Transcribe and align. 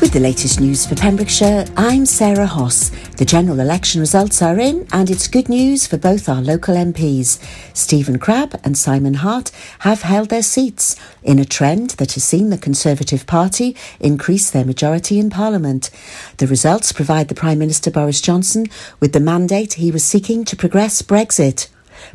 With 0.00 0.14
the 0.14 0.20
latest 0.20 0.62
news 0.62 0.86
for 0.86 0.94
Pembrokeshire, 0.94 1.66
I'm 1.76 2.06
Sarah 2.06 2.46
Hoss. 2.46 2.88
The 3.18 3.26
general 3.26 3.60
election 3.60 4.00
results 4.00 4.40
are 4.40 4.58
in, 4.58 4.88
and 4.92 5.10
it's 5.10 5.28
good 5.28 5.50
news 5.50 5.86
for 5.86 5.98
both 5.98 6.26
our 6.26 6.40
local 6.40 6.74
MPs. 6.74 7.38
Stephen 7.76 8.18
Crabb 8.18 8.58
and 8.64 8.78
Simon 8.78 9.12
Hart 9.12 9.50
have 9.80 10.00
held 10.00 10.30
their 10.30 10.42
seats 10.42 10.96
in 11.22 11.38
a 11.38 11.44
trend 11.44 11.90
that 11.90 12.14
has 12.14 12.24
seen 12.24 12.48
the 12.48 12.56
Conservative 12.56 13.26
Party 13.26 13.76
increase 14.00 14.50
their 14.50 14.64
majority 14.64 15.18
in 15.18 15.28
Parliament. 15.28 15.90
The 16.38 16.46
results 16.46 16.92
provide 16.92 17.28
the 17.28 17.34
Prime 17.34 17.58
Minister 17.58 17.90
Boris 17.90 18.22
Johnson 18.22 18.68
with 19.00 19.12
the 19.12 19.20
mandate 19.20 19.74
he 19.74 19.90
was 19.90 20.02
seeking 20.02 20.46
to 20.46 20.56
progress 20.56 21.02
Brexit 21.02 21.68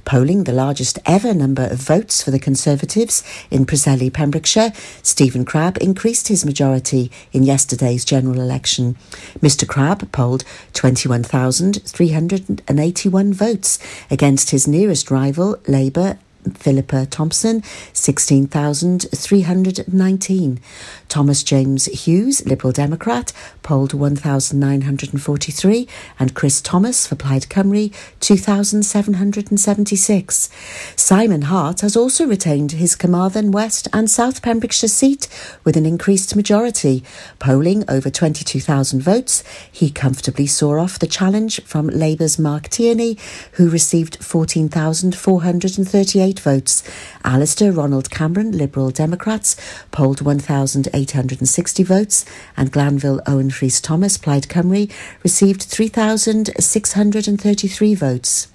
polling 0.04 0.43
the 0.43 0.54
largest 0.54 0.99
ever 1.05 1.33
number 1.33 1.63
of 1.63 1.79
votes 1.79 2.21
for 2.21 2.31
the 2.31 2.39
Conservatives 2.39 3.23
in 3.49 3.65
Preseli, 3.65 4.11
Pembrokeshire, 4.11 4.73
Stephen 5.02 5.45
Crabb 5.45 5.77
increased 5.77 6.27
his 6.27 6.43
majority 6.45 7.09
in 7.31 7.43
yesterday's 7.43 8.03
general 8.05 8.41
election. 8.41 8.98
Mr 9.40 9.67
Crabb 9.67 10.12
polled 10.12 10.43
21,381 10.73 13.34
votes 13.34 13.79
against 14.09 14.49
his 14.52 14.67
nearest 14.67 15.12
rival, 15.12 15.57
Labour 15.67 16.17
Philippa 16.52 17.05
Thompson, 17.05 17.63
16,319. 17.94 20.59
Thomas 21.08 21.44
James 21.44 21.85
Hughes, 21.85 22.45
Liberal 22.45 22.73
Democrat, 22.73 23.31
polled 23.63 23.94
1,943, 23.94 25.88
and 26.20 26.34
Chris 26.34 26.59
Thomas 26.62 27.08
for 27.08 27.16
Plaid 27.16 27.44
Cymru, 27.44 27.94
2,776. 28.20 30.49
Simon 30.95 31.44
Hart 31.44 31.81
has 31.81 31.95
also 31.95 32.26
retained 32.27 32.71
his 32.73 32.96
Carmarthen 32.96 33.52
West 33.52 33.88
and 33.93 34.09
South 34.09 34.41
Pembrokeshire 34.41 34.90
seat 34.90 35.27
with 35.63 35.77
an 35.77 35.85
increased 35.85 36.35
majority. 36.35 37.04
Polling 37.40 37.88
over 37.90 38.10
22,000 38.10 39.01
votes, 39.01 39.43
he 39.71 39.90
comfortably 39.90 40.48
saw 40.48 40.77
off 40.79 40.99
the 40.99 41.07
challenge 41.07 41.62
from 41.63 41.88
Labour's 41.88 42.38
Marc 42.38 42.68
Tierney, 42.70 43.18
who 43.54 43.70
received 43.70 44.21
14,438 44.23 46.35
votes. 46.40 46.84
Alistair 47.24 47.72
Ronald 47.72 48.10
Cameron, 48.10 48.52
Liberal 48.52 48.90
Democrats, 48.91 49.55
polled 49.91 50.22
1,860 50.22 51.84
votes, 51.84 52.26
and 52.55 52.72
Glanville 52.72 53.22
Owen 53.28 53.50
Rhys 53.50 53.82
Thomas, 53.82 54.18
Plaid 54.18 54.48
Cymru, 54.48 54.90
received 55.24 55.63
3,633 55.63 57.96
votes. 57.96 58.48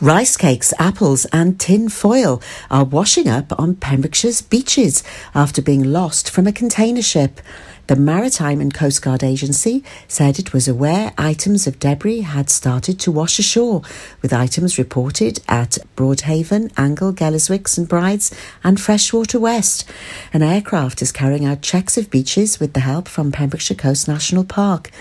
Rice 0.00 0.36
cakes, 0.36 0.72
apples, 0.78 1.26
and 1.26 1.60
tin 1.60 1.88
foil 1.88 2.42
are 2.70 2.84
washing 2.84 3.28
up 3.28 3.58
on 3.58 3.74
Pembrokeshire's 3.74 4.42
beaches 4.42 5.02
after 5.34 5.60
being 5.60 5.84
lost 5.84 6.30
from 6.30 6.46
a 6.46 6.52
container 6.52 7.02
ship. 7.02 7.40
The 7.90 7.96
Maritime 7.96 8.60
and 8.60 8.72
Coast 8.72 9.02
Guard 9.02 9.24
Agency 9.24 9.82
said 10.06 10.38
it 10.38 10.52
was 10.52 10.68
aware 10.68 11.12
items 11.18 11.66
of 11.66 11.80
debris 11.80 12.20
had 12.20 12.48
started 12.48 13.00
to 13.00 13.10
wash 13.10 13.40
ashore, 13.40 13.82
with 14.22 14.32
items 14.32 14.78
reported 14.78 15.40
at 15.48 15.76
Broadhaven, 15.96 16.70
Angle, 16.76 17.12
Gelliswicks 17.12 17.76
and 17.76 17.88
Brides, 17.88 18.32
and 18.62 18.80
Freshwater 18.80 19.40
West. 19.40 19.90
An 20.32 20.40
aircraft 20.40 21.02
is 21.02 21.10
carrying 21.10 21.44
out 21.44 21.62
checks 21.62 21.98
of 21.98 22.12
beaches 22.12 22.60
with 22.60 22.74
the 22.74 22.78
help 22.78 23.08
from 23.08 23.32
Pembrokeshire 23.32 23.76
Coast 23.76 24.06
National 24.06 24.44
Park. 24.44 24.92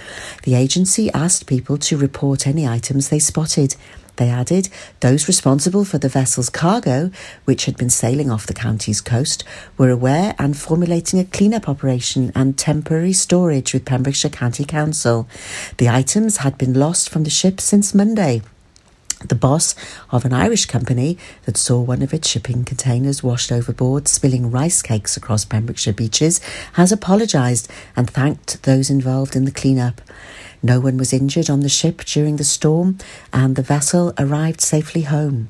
The 0.41 0.55
agency 0.55 1.11
asked 1.11 1.45
people 1.45 1.77
to 1.77 1.95
report 1.95 2.47
any 2.47 2.67
items 2.67 3.09
they 3.09 3.19
spotted. 3.19 3.75
They 4.19 4.29
added 4.29 4.67
those 4.99 5.29
responsible 5.29 5.85
for 5.85 5.97
the 5.97 6.09
vessel's 6.09 6.49
cargo, 6.49 7.09
which 7.45 7.65
had 7.65 7.77
been 7.77 7.89
sailing 7.89 8.29
off 8.29 8.45
the 8.45 8.53
county's 8.53 8.99
coast, 8.99 9.45
were 9.77 9.89
aware 9.89 10.35
and 10.37 10.57
formulating 10.57 11.21
a 11.21 11.23
clean-up 11.23 11.69
operation 11.69 12.33
and 12.35 12.57
temporary 12.57 13.13
storage 13.13 13.73
with 13.73 13.85
Pembrokeshire 13.85 14.29
County 14.29 14.65
Council. 14.65 15.25
The 15.77 15.87
items 15.87 16.37
had 16.37 16.57
been 16.57 16.73
lost 16.73 17.09
from 17.09 17.23
the 17.23 17.29
ship 17.29 17.61
since 17.61 17.95
Monday. 17.95 18.41
The 19.25 19.35
boss 19.35 19.75
of 20.11 20.23
an 20.23 20.31
Irish 20.31 20.65
company 20.65 21.17
that 21.43 21.57
saw 21.57 21.81
one 21.81 22.01
of 22.01 22.13
its 22.13 22.29
shipping 22.29 22.63
containers 22.63 23.21
washed 23.21 23.51
overboard, 23.51 24.07
spilling 24.07 24.49
rice 24.49 24.81
cakes 24.81 25.17
across 25.17 25.43
Pembrokeshire 25.43 25.93
beaches, 25.93 26.39
has 26.73 26.93
apologised 26.93 27.69
and 27.97 28.09
thanked 28.09 28.63
those 28.63 28.89
involved 28.89 29.35
in 29.35 29.43
the 29.43 29.51
clean-up. 29.51 30.01
No 30.63 30.79
one 30.79 30.95
was 30.95 31.11
injured 31.11 31.49
on 31.49 31.59
the 31.59 31.69
ship 31.69 32.05
during 32.05 32.37
the 32.37 32.45
storm, 32.45 32.97
and 33.33 33.57
the 33.57 33.61
vessel 33.61 34.13
arrived 34.17 34.61
safely 34.61 35.01
home. 35.01 35.49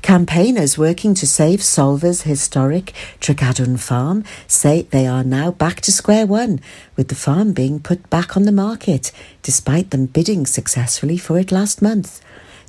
Campaigners 0.00 0.78
working 0.78 1.12
to 1.14 1.26
save 1.26 1.60
Solva's 1.60 2.22
historic 2.22 2.92
Trecadwgan 3.20 3.78
farm 3.78 4.22
say 4.46 4.82
they 4.82 5.08
are 5.08 5.24
now 5.24 5.50
back 5.50 5.80
to 5.82 5.92
square 5.92 6.24
one, 6.24 6.60
with 6.94 7.08
the 7.08 7.16
farm 7.16 7.52
being 7.52 7.80
put 7.80 8.08
back 8.10 8.36
on 8.36 8.44
the 8.44 8.52
market, 8.52 9.10
despite 9.42 9.90
them 9.90 10.06
bidding 10.06 10.46
successfully 10.46 11.18
for 11.18 11.36
it 11.36 11.50
last 11.50 11.82
month. 11.82 12.20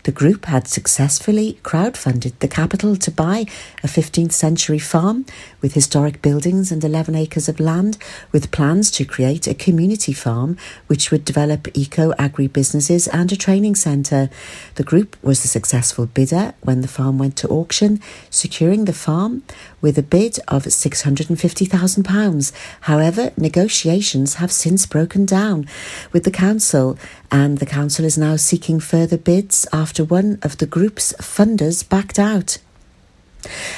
The 0.03 0.11
group 0.11 0.45
had 0.45 0.67
successfully 0.67 1.59
crowdfunded 1.63 2.39
the 2.39 2.47
capital 2.47 2.95
to 2.95 3.11
buy 3.11 3.45
a 3.83 3.87
15th 3.87 4.31
century 4.31 4.79
farm 4.79 5.25
with 5.61 5.73
historic 5.73 6.21
buildings 6.21 6.71
and 6.71 6.83
11 6.83 7.15
acres 7.15 7.49
of 7.49 7.59
land, 7.59 7.97
with 8.31 8.51
plans 8.51 8.91
to 8.91 9.05
create 9.05 9.47
a 9.47 9.53
community 9.53 10.13
farm 10.13 10.57
which 10.87 11.11
would 11.11 11.25
develop 11.25 11.67
eco 11.77 12.13
agri 12.17 12.47
businesses 12.47 13.07
and 13.07 13.31
a 13.31 13.35
training 13.35 13.75
centre. 13.75 14.29
The 14.75 14.83
group 14.83 15.17
was 15.21 15.41
the 15.41 15.47
successful 15.47 16.05
bidder 16.05 16.53
when 16.61 16.81
the 16.81 16.87
farm 16.87 17.17
went 17.17 17.35
to 17.37 17.49
auction, 17.49 18.01
securing 18.29 18.85
the 18.85 18.93
farm 18.93 19.43
with 19.81 19.97
a 19.97 20.03
bid 20.03 20.39
of 20.47 20.63
£650,000. 20.63 22.51
However, 22.81 23.31
negotiations 23.37 24.35
have 24.35 24.51
since 24.51 24.85
broken 24.85 25.25
down 25.25 25.67
with 26.11 26.23
the 26.23 26.31
council, 26.31 26.97
and 27.31 27.57
the 27.57 27.65
council 27.65 28.05
is 28.05 28.17
now 28.17 28.35
seeking 28.35 28.79
further 28.79 29.17
bids 29.17 29.67
after 29.71 30.03
one 30.03 30.39
of 30.41 30.57
the 30.57 30.65
group's 30.65 31.13
funders 31.13 31.87
backed 31.87 32.19
out. 32.19 32.57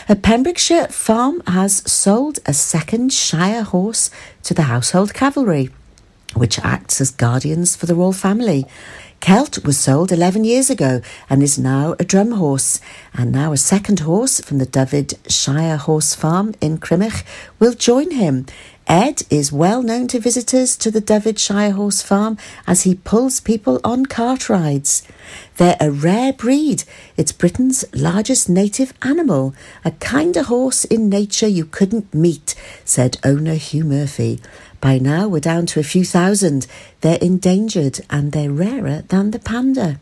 A 0.09 0.15
Pembrokeshire 0.15 0.87
farm 0.87 1.43
has 1.45 1.83
sold 1.91 2.39
a 2.45 2.53
second 2.53 3.13
Shire 3.13 3.63
horse 3.63 4.09
to 4.43 4.53
the 4.53 4.63
Household 4.63 5.13
Cavalry, 5.13 5.69
which 6.33 6.59
acts 6.59 6.99
as 6.99 7.11
guardians 7.11 7.75
for 7.75 7.85
the 7.85 7.93
royal 7.95 8.13
family. 8.13 8.65
Celt 9.21 9.63
was 9.63 9.77
sold 9.77 10.11
11 10.11 10.45
years 10.45 10.71
ago 10.71 10.99
and 11.29 11.43
is 11.43 11.59
now 11.59 11.95
a 11.99 12.03
drum 12.03 12.31
horse. 12.31 12.81
And 13.13 13.31
now 13.31 13.53
a 13.53 13.57
second 13.57 13.99
horse 13.99 14.41
from 14.41 14.57
the 14.57 14.65
Dyfed 14.65 15.13
Shire 15.31 15.77
Horse 15.77 16.15
Farm 16.15 16.55
in 16.59 16.79
Crymych 16.79 17.23
will 17.59 17.73
join 17.73 18.09
him. 18.09 18.47
Ed 18.91 19.21
is 19.29 19.53
well 19.53 19.81
known 19.81 20.09
to 20.09 20.19
visitors 20.19 20.75
to 20.75 20.91
the 20.91 20.99
Dyfed 20.99 21.39
Shire 21.39 21.71
Horse 21.71 22.01
Farm 22.01 22.37
as 22.67 22.83
he 22.83 22.95
pulls 22.95 23.39
people 23.39 23.79
on 23.85 24.05
cart 24.05 24.49
rides. 24.49 25.03
They're 25.55 25.77
a 25.79 25.89
rare 25.89 26.33
breed. 26.33 26.83
It's 27.15 27.31
Britain's 27.31 27.85
largest 27.93 28.49
native 28.49 28.93
animal, 29.01 29.55
a 29.85 29.91
kinder 29.91 30.43
horse 30.43 30.83
in 30.83 31.07
nature 31.07 31.47
you 31.47 31.63
couldn't 31.63 32.13
meet, 32.13 32.53
said 32.83 33.17
owner 33.23 33.53
Hugh 33.53 33.85
Murphy. 33.85 34.41
By 34.81 34.97
now, 34.97 35.25
we're 35.29 35.39
down 35.39 35.67
to 35.67 35.79
a 35.79 35.83
few 35.83 36.03
thousand. 36.03 36.67
They're 36.99 37.17
endangered 37.21 38.01
and 38.09 38.33
they're 38.33 38.51
rarer 38.51 39.03
than 39.07 39.31
the 39.31 39.39
panda. 39.39 40.01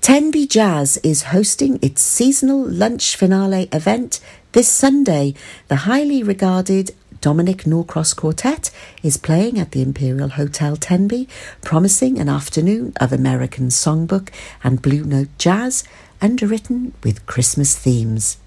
Tenby 0.00 0.46
Jazz 0.46 0.96
is 1.02 1.24
hosting 1.24 1.78
its 1.82 2.00
seasonal 2.00 2.66
lunch 2.66 3.16
finale 3.16 3.68
event 3.70 4.18
this 4.52 4.68
Sunday. 4.68 5.34
The 5.68 5.84
highly 5.84 6.22
regarded 6.22 6.92
Dominic 7.22 7.66
Norcross 7.68 8.14
Quartet 8.14 8.70
is 9.02 9.16
playing 9.16 9.58
at 9.58 9.70
the 9.70 9.80
Imperial 9.80 10.30
Hotel 10.30 10.76
Tenby, 10.76 11.28
promising 11.62 12.18
an 12.18 12.28
afternoon 12.28 12.92
of 13.00 13.12
American 13.12 13.68
songbook 13.68 14.28
and 14.64 14.82
Blue 14.82 15.04
Note 15.04 15.28
jazz, 15.38 15.84
underwritten 16.20 16.92
with 17.04 17.24
Christmas 17.26 17.78
themes. 17.78 18.38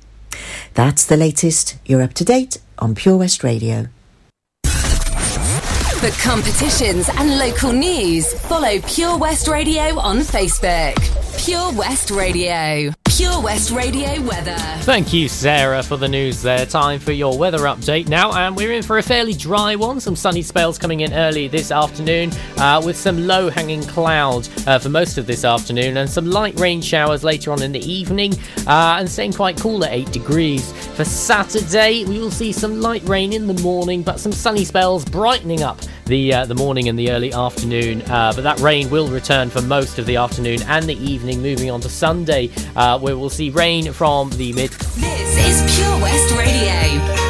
That's 0.74 1.06
the 1.06 1.16
latest. 1.16 1.78
You're 1.86 2.02
up 2.02 2.14
to 2.16 2.26
date 2.26 2.58
on 2.78 2.96
Pure 2.96 3.18
West 3.18 3.44
Radio. 3.46 3.88
For 4.66 6.12
competitions 6.22 7.10
and 7.16 7.40
local 7.40 7.72
news, 7.72 8.32
follow 8.42 8.80
Pure 8.82 9.18
West 9.18 9.48
Radio 9.48 9.98
on 9.98 10.20
Facebook. 10.20 11.25
Pure 11.38 11.74
West 11.74 12.12
Radio. 12.12 12.92
Pure 13.06 13.42
West 13.42 13.72
Radio 13.72 14.22
weather. 14.24 14.56
Thank 14.82 15.14
you, 15.14 15.30
Sarah, 15.30 15.84
for 15.84 15.96
the 15.96 16.08
news 16.08 16.42
there. 16.42 16.66
Time 16.66 17.00
for 17.00 17.12
your 17.12 17.38
weather 17.38 17.60
update 17.60 18.08
now, 18.08 18.34
and 18.34 18.56
we're 18.56 18.74
in 18.74 18.84
for 18.84 18.98
a 18.98 19.04
fairly 19.04 19.34
dry 19.34 19.76
one. 19.76 20.00
Some 20.00 20.16
sunny 20.16 20.42
spells 20.42 20.78
coming 20.78 21.02
in 21.02 21.14
early 21.14 21.48
this 21.48 21.72
afternoon, 21.72 22.32
uh, 22.58 22.82
with 22.84 22.98
some 22.98 23.26
low 23.26 23.50
hanging 23.50 23.84
clouds 23.84 24.50
uh, 24.68 24.80
for 24.80 24.90
most 24.90 25.18
of 25.18 25.28
this 25.28 25.46
afternoon, 25.46 25.98
and 25.98 26.10
some 26.10 26.26
light 26.26 26.60
rain 26.60 26.82
showers 26.82 27.24
later 27.24 27.52
on 27.52 27.62
in 27.62 27.72
the 27.72 27.80
evening, 27.80 28.34
uh, 28.68 28.98
and 29.00 29.10
staying 29.10 29.34
quite 29.34 29.58
cool 29.58 29.86
at 29.86 29.94
8 29.94 30.12
degrees. 30.12 30.72
For 30.96 31.06
Saturday, 31.06 32.06
we 32.06 32.20
will 32.20 32.32
see 32.32 32.52
some 32.52 32.82
light 32.82 33.08
rain 33.08 33.34
in 33.34 33.48
the 33.48 33.62
morning, 33.62 34.04
but 34.04 34.20
some 34.20 34.32
sunny 34.32 34.66
spells 34.66 35.06
brightening 35.06 35.64
up 35.64 35.80
the 36.06 36.34
uh, 36.34 36.46
the 36.46 36.56
morning 36.56 36.88
and 36.90 36.98
the 36.98 37.12
early 37.12 37.34
afternoon. 37.34 38.02
Uh, 38.04 38.32
but 38.36 38.44
that 38.44 38.60
rain 38.60 38.90
will 38.90 39.08
return 39.08 39.50
for 39.50 39.62
most 39.62 40.00
of 40.00 40.06
the 40.06 40.16
afternoon 40.16 40.62
and 40.64 40.86
the 40.86 40.96
evening. 40.96 41.42
Moving 41.42 41.72
on 41.72 41.82
to 41.82 41.90
Sunday, 41.90 42.52
uh, 42.76 43.00
where 43.00 43.18
we'll 43.18 43.30
see 43.30 43.50
rain 43.50 43.92
from 43.92 44.30
the 44.32 44.54
mid. 44.54 44.72
This 44.72 45.38
is 45.38 45.76
Pure 45.76 46.02
West 46.02 46.36
Radio. 46.36 47.26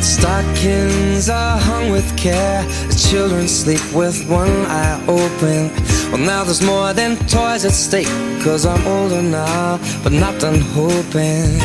Stockings 0.00 1.28
are 1.28 1.58
hung 1.58 1.90
with 1.90 2.16
care. 2.16 2.66
Children 2.96 3.46
sleep 3.46 3.80
with 3.94 4.28
one 4.28 4.50
eye 4.66 5.04
open. 5.06 5.70
Well, 6.10 6.18
now 6.18 6.42
there's 6.44 6.62
more 6.62 6.94
than 6.94 7.16
toys 7.26 7.64
at 7.64 7.72
stake. 7.72 8.08
Cause 8.42 8.64
I'm 8.64 8.86
older 8.86 9.20
now, 9.20 9.78
but 10.02 10.12
not 10.12 10.40
done 10.40 10.60
hoping. 10.60 11.58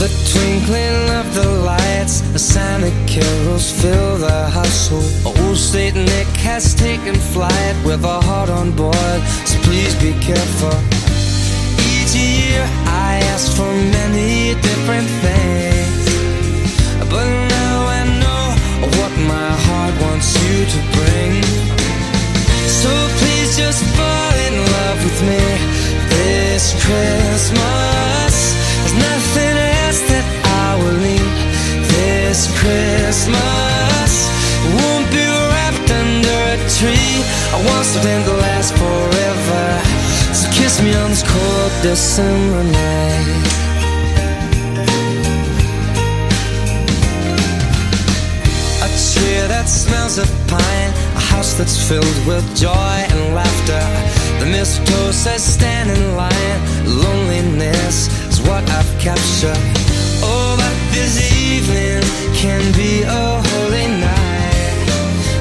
The 0.00 0.08
twinkling 0.32 1.10
of 1.20 1.34
the 1.34 1.46
lights, 1.66 2.22
the 2.32 2.38
Santa 2.38 2.90
carols 3.06 3.70
fill 3.82 4.16
the 4.16 4.48
household. 4.48 5.04
Old 5.26 5.58
Saint 5.58 5.96
Nick 5.96 6.28
has 6.38 6.74
taken 6.74 7.14
flight 7.14 7.76
with 7.84 8.02
a 8.04 8.20
heart 8.22 8.48
on 8.48 8.74
board, 8.74 9.20
so 9.44 9.58
please 9.60 9.94
be 9.96 10.12
careful. 10.20 10.99
Christmas. 26.90 28.34
There's 28.82 28.98
nothing 28.98 29.56
else 29.78 30.00
that 30.10 30.26
I 30.66 30.74
will 30.82 30.98
need 30.98 31.30
this 31.86 32.50
Christmas. 32.58 34.12
Won't 34.74 35.06
be 35.14 35.22
wrapped 35.22 35.90
under 36.02 36.38
a 36.50 36.58
tree. 36.66 37.22
I 37.54 37.58
want 37.62 37.86
something 37.86 38.20
to 38.26 38.34
last 38.42 38.74
forever. 38.74 39.66
So 40.34 40.50
kiss 40.50 40.82
me 40.82 40.90
on 40.94 41.10
this 41.14 41.22
cold 41.22 41.72
December 41.82 42.64
night. 42.74 43.46
A 48.82 48.88
tree 48.90 49.46
that 49.46 49.66
smells 49.68 50.18
of 50.18 50.26
pine, 50.50 50.90
a 51.14 51.22
house 51.22 51.54
that's 51.54 51.78
filled 51.88 52.18
with 52.26 52.44
joy 52.58 52.96
and 53.14 53.34
laughter. 53.38 54.09
The 54.40 54.46
mistletoe 54.46 55.12
says 55.12 55.44
stand 55.44 55.90
in 55.90 56.16
line. 56.16 56.60
Loneliness 56.86 58.08
is 58.32 58.40
what 58.40 58.64
I've 58.70 58.88
captured. 58.98 59.60
Oh, 60.24 60.56
but 60.56 60.76
this 60.96 61.20
evening 61.20 62.00
can 62.32 62.64
be 62.72 63.02
a 63.02 63.26
holy 63.44 63.86
night. 64.00 64.88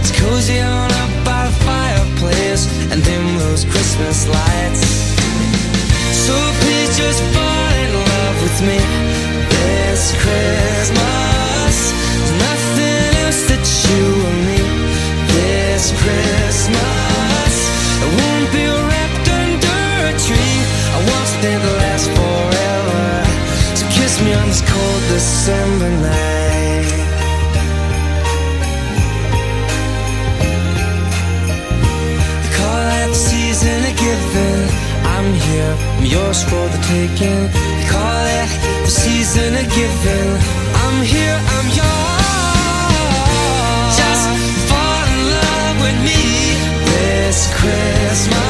It's 0.03 0.11
cozy 0.19 0.59
on 0.59 0.91
up 0.91 1.11
by 1.23 1.47
the 1.47 1.55
fireplace 1.63 2.67
and 2.91 3.01
dim 3.01 3.37
those 3.37 3.63
Christmas 3.63 4.27
lights. 4.27 4.83
So 6.27 6.35
please 6.59 6.91
just 6.99 7.23
fall 7.31 7.71
in 7.79 7.91
love 8.03 8.35
with 8.43 8.59
me 8.67 8.79
this 9.47 10.11
Christmas. 10.19 11.75
There's 12.19 12.35
nothing 12.51 13.11
else 13.23 13.41
that 13.47 13.63
you 13.87 14.03
will 14.19 14.39
need 14.43 14.67
this 15.31 15.95
Christmas. 16.03 16.99
Me 24.25 24.33
on 24.33 24.47
this 24.47 24.61
cold 24.61 25.01
December 25.07 25.89
night. 25.89 26.87
They 32.43 32.51
call 32.57 32.81
that 32.91 33.07
the 33.07 33.15
season 33.15 33.79
of 33.89 33.95
giving. 33.95 34.61
I'm 35.15 35.33
here, 35.47 35.73
I'm 35.95 36.05
yours 36.05 36.43
for 36.43 36.67
the 36.67 36.79
taking. 36.91 37.47
They 37.47 37.87
call 37.87 38.25
it 38.39 38.49
the 38.83 38.91
season 38.91 39.55
of 39.55 39.67
giving. 39.71 40.29
I'm 40.83 40.97
here, 41.05 41.39
I'm 41.55 41.67
yours. 41.79 42.99
Just 43.99 44.25
fall 44.67 45.03
in 45.15 45.21
love 45.31 45.75
with 45.85 45.97
me 46.03 46.21
this 46.91 47.47
Christmas. 47.55 48.48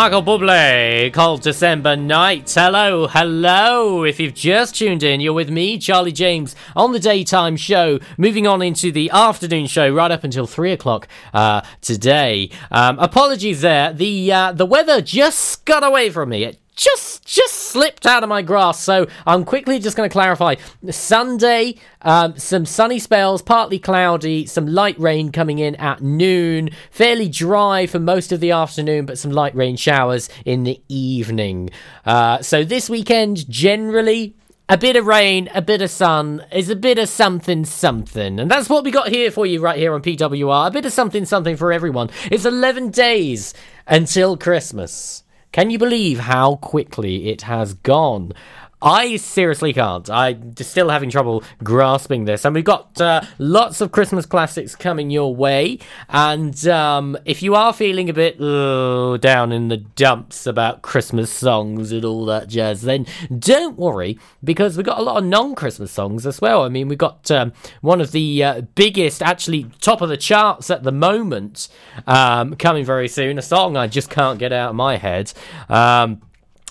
Michael 0.00 0.22
Bublé 0.22 1.12
called 1.12 1.42
December 1.42 1.96
Night. 1.96 2.48
Hello, 2.54 3.08
hello. 3.08 4.04
If 4.04 4.20
you've 4.20 4.32
just 4.32 4.76
tuned 4.76 5.02
in, 5.02 5.18
you're 5.20 5.32
with 5.32 5.50
me, 5.50 5.76
Charlie 5.76 6.12
James, 6.12 6.54
on 6.76 6.92
the 6.92 7.00
daytime 7.00 7.56
show. 7.56 7.98
Moving 8.16 8.46
on 8.46 8.62
into 8.62 8.92
the 8.92 9.10
afternoon 9.10 9.66
show, 9.66 9.92
right 9.92 10.12
up 10.12 10.22
until 10.22 10.46
three 10.46 10.70
o'clock 10.70 11.08
uh, 11.34 11.62
today. 11.80 12.48
Um, 12.70 13.00
apologies 13.00 13.62
there. 13.62 13.92
The 13.92 14.32
uh, 14.32 14.52
the 14.52 14.66
weather 14.66 15.02
just 15.02 15.64
got 15.64 15.82
away 15.82 16.10
from 16.10 16.28
me. 16.28 16.44
It 16.44 16.60
just 16.78 17.26
just 17.26 17.54
slipped 17.54 18.06
out 18.06 18.22
of 18.22 18.28
my 18.28 18.40
grasp. 18.40 18.80
So 18.80 19.06
I'm 19.26 19.44
quickly 19.44 19.78
just 19.78 19.96
going 19.96 20.08
to 20.08 20.12
clarify. 20.12 20.54
Sunday, 20.90 21.74
um, 22.02 22.38
some 22.38 22.64
sunny 22.64 22.98
spells, 22.98 23.42
partly 23.42 23.78
cloudy, 23.78 24.46
some 24.46 24.66
light 24.66 24.98
rain 24.98 25.30
coming 25.30 25.58
in 25.58 25.74
at 25.74 26.00
noon. 26.00 26.70
Fairly 26.90 27.28
dry 27.28 27.86
for 27.86 27.98
most 27.98 28.32
of 28.32 28.40
the 28.40 28.52
afternoon, 28.52 29.04
but 29.04 29.18
some 29.18 29.32
light 29.32 29.54
rain 29.54 29.76
showers 29.76 30.30
in 30.44 30.62
the 30.62 30.80
evening. 30.88 31.68
Uh, 32.06 32.40
so 32.40 32.64
this 32.64 32.88
weekend, 32.88 33.48
generally. 33.50 34.34
A 34.70 34.76
bit 34.76 34.96
of 34.96 35.06
rain, 35.06 35.48
a 35.54 35.62
bit 35.62 35.80
of 35.80 35.90
sun 35.90 36.44
is 36.52 36.68
a 36.68 36.76
bit 36.76 36.98
of 36.98 37.08
something, 37.08 37.64
something. 37.64 38.38
And 38.38 38.50
that's 38.50 38.68
what 38.68 38.84
we 38.84 38.90
got 38.90 39.08
here 39.08 39.30
for 39.30 39.46
you 39.46 39.62
right 39.62 39.78
here 39.78 39.94
on 39.94 40.02
PWR. 40.02 40.66
A 40.66 40.70
bit 40.70 40.84
of 40.84 40.92
something, 40.92 41.24
something 41.24 41.56
for 41.56 41.72
everyone. 41.72 42.10
It's 42.30 42.44
11 42.44 42.90
days 42.90 43.54
until 43.86 44.36
Christmas. 44.36 45.24
Can 45.50 45.70
you 45.70 45.78
believe 45.78 46.20
how 46.20 46.56
quickly 46.56 47.28
it 47.28 47.42
has 47.42 47.72
gone? 47.74 48.32
I 48.80 49.16
seriously 49.16 49.72
can't. 49.72 50.08
I'm 50.08 50.54
still 50.56 50.88
having 50.88 51.10
trouble 51.10 51.42
grasping 51.64 52.26
this. 52.26 52.44
And 52.44 52.54
we've 52.54 52.64
got 52.64 53.00
uh, 53.00 53.22
lots 53.38 53.80
of 53.80 53.90
Christmas 53.90 54.24
classics 54.24 54.76
coming 54.76 55.10
your 55.10 55.34
way. 55.34 55.80
And 56.08 56.66
um, 56.68 57.16
if 57.24 57.42
you 57.42 57.56
are 57.56 57.72
feeling 57.72 58.08
a 58.08 58.12
bit 58.12 58.40
uh, 58.40 59.16
down 59.16 59.50
in 59.50 59.68
the 59.68 59.78
dumps 59.78 60.46
about 60.46 60.82
Christmas 60.82 61.32
songs 61.32 61.90
and 61.90 62.04
all 62.04 62.24
that 62.26 62.48
jazz, 62.48 62.82
then 62.82 63.06
don't 63.36 63.76
worry 63.76 64.18
because 64.44 64.76
we've 64.76 64.86
got 64.86 64.98
a 64.98 65.02
lot 65.02 65.16
of 65.16 65.24
non 65.24 65.56
Christmas 65.56 65.90
songs 65.90 66.24
as 66.24 66.40
well. 66.40 66.62
I 66.62 66.68
mean, 66.68 66.86
we've 66.86 66.98
got 66.98 67.30
um, 67.32 67.52
one 67.80 68.00
of 68.00 68.12
the 68.12 68.44
uh, 68.44 68.60
biggest, 68.76 69.22
actually, 69.22 69.64
top 69.80 70.00
of 70.00 70.08
the 70.08 70.16
charts 70.16 70.70
at 70.70 70.84
the 70.84 70.92
moment 70.92 71.68
um, 72.06 72.54
coming 72.54 72.84
very 72.84 73.08
soon. 73.08 73.38
A 73.38 73.42
song 73.42 73.76
I 73.76 73.88
just 73.88 74.08
can't 74.08 74.38
get 74.38 74.52
out 74.52 74.70
of 74.70 74.76
my 74.76 74.98
head. 74.98 75.32
Um, 75.68 76.22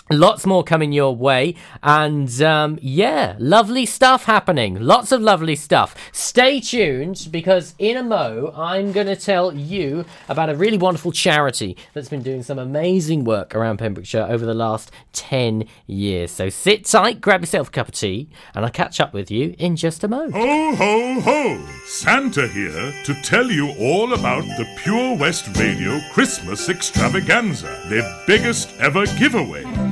Lots 0.09 0.45
more 0.45 0.63
coming 0.63 0.93
your 0.93 1.13
way, 1.13 1.55
and 1.83 2.41
um, 2.41 2.79
yeah, 2.81 3.35
lovely 3.39 3.85
stuff 3.85 4.23
happening. 4.23 4.79
Lots 4.79 5.11
of 5.11 5.21
lovely 5.21 5.57
stuff. 5.57 5.95
Stay 6.13 6.61
tuned 6.61 7.27
because 7.29 7.75
in 7.77 7.97
a 7.97 8.03
mo, 8.03 8.53
I'm 8.55 8.93
going 8.93 9.07
to 9.07 9.17
tell 9.17 9.53
you 9.53 10.05
about 10.29 10.49
a 10.49 10.55
really 10.55 10.77
wonderful 10.77 11.11
charity 11.11 11.75
that's 11.93 12.07
been 12.07 12.23
doing 12.23 12.41
some 12.41 12.57
amazing 12.57 13.25
work 13.25 13.53
around 13.53 13.79
Pembrokeshire 13.79 14.27
over 14.29 14.45
the 14.45 14.53
last 14.53 14.91
10 15.11 15.65
years. 15.87 16.31
So 16.31 16.47
sit 16.47 16.85
tight, 16.85 17.19
grab 17.19 17.41
yourself 17.41 17.67
a 17.67 17.71
cup 17.71 17.89
of 17.89 17.93
tea, 17.93 18.29
and 18.55 18.63
I'll 18.63 18.71
catch 18.71 19.01
up 19.01 19.13
with 19.13 19.29
you 19.29 19.55
in 19.57 19.75
just 19.75 20.05
a 20.05 20.07
mo. 20.07 20.31
Ho, 20.31 20.75
ho, 20.75 21.19
ho! 21.19 21.67
Santa 21.85 22.47
here 22.47 22.93
to 23.03 23.13
tell 23.23 23.51
you 23.51 23.73
all 23.77 24.13
about 24.13 24.43
the 24.43 24.65
Pure 24.77 25.17
West 25.17 25.57
Radio 25.57 25.99
Christmas 26.13 26.69
Extravaganza, 26.69 27.83
their 27.89 28.03
biggest 28.25 28.69
ever 28.79 29.05
giveaway, 29.17 29.65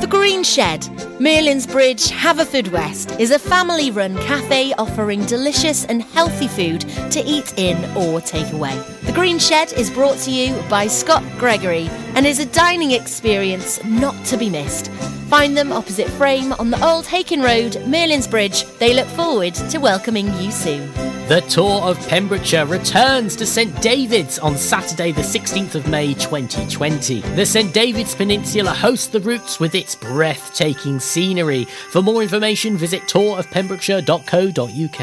The 0.00 0.06
Green 0.06 0.42
Shed, 0.42 0.86
Merlin's 1.18 1.66
Bridge, 1.66 2.10
Haverfordwest, 2.10 3.18
is 3.18 3.30
a 3.30 3.38
family 3.38 3.90
run 3.90 4.14
cafe 4.18 4.74
offering 4.74 5.24
delicious 5.24 5.86
and 5.86 6.02
healthy 6.02 6.48
food 6.48 6.82
to 7.10 7.24
eat 7.24 7.58
in 7.58 7.82
or 7.96 8.20
take 8.20 8.52
away. 8.52 8.76
The 9.04 9.12
Green 9.12 9.38
Shed 9.38 9.72
is 9.72 9.90
brought 9.90 10.18
to 10.18 10.30
you 10.30 10.54
by 10.68 10.86
Scott 10.86 11.24
Gregory 11.38 11.88
and 12.14 12.26
is 12.26 12.40
a 12.40 12.46
dining 12.46 12.90
experience 12.90 13.82
not 13.84 14.22
to 14.26 14.36
be 14.36 14.50
missed. 14.50 14.90
Find 15.28 15.56
them 15.56 15.72
opposite 15.72 16.08
Frame 16.10 16.52
on 16.52 16.70
the 16.70 16.84
Old 16.86 17.06
Hakin 17.06 17.40
Road, 17.40 17.82
Merlin's 17.86 18.28
Bridge. 18.28 18.64
They 18.78 18.94
look 18.94 19.08
forward 19.08 19.54
to 19.54 19.78
welcoming 19.78 20.26
you 20.40 20.52
soon. 20.52 20.92
The 21.28 21.40
Tour 21.48 21.82
of 21.82 21.98
Pembrokeshire 22.06 22.66
returns 22.66 23.34
to 23.34 23.46
St 23.46 23.82
David's 23.82 24.38
on 24.38 24.56
Saturday, 24.56 25.10
the 25.10 25.22
16th 25.22 25.74
of 25.74 25.88
May 25.88 26.14
2020. 26.14 27.20
The 27.34 27.44
St 27.44 27.74
David's 27.74 28.14
Peninsula 28.14 28.70
hosts 28.70 29.08
the 29.08 29.18
routes 29.18 29.58
with 29.58 29.74
its 29.86 29.94
breathtaking 29.94 30.98
scenery. 30.98 31.64
For 31.92 32.02
more 32.02 32.20
information, 32.20 32.76
visit 32.76 33.02
tourofpembrokeshire.co.uk. 33.02 35.00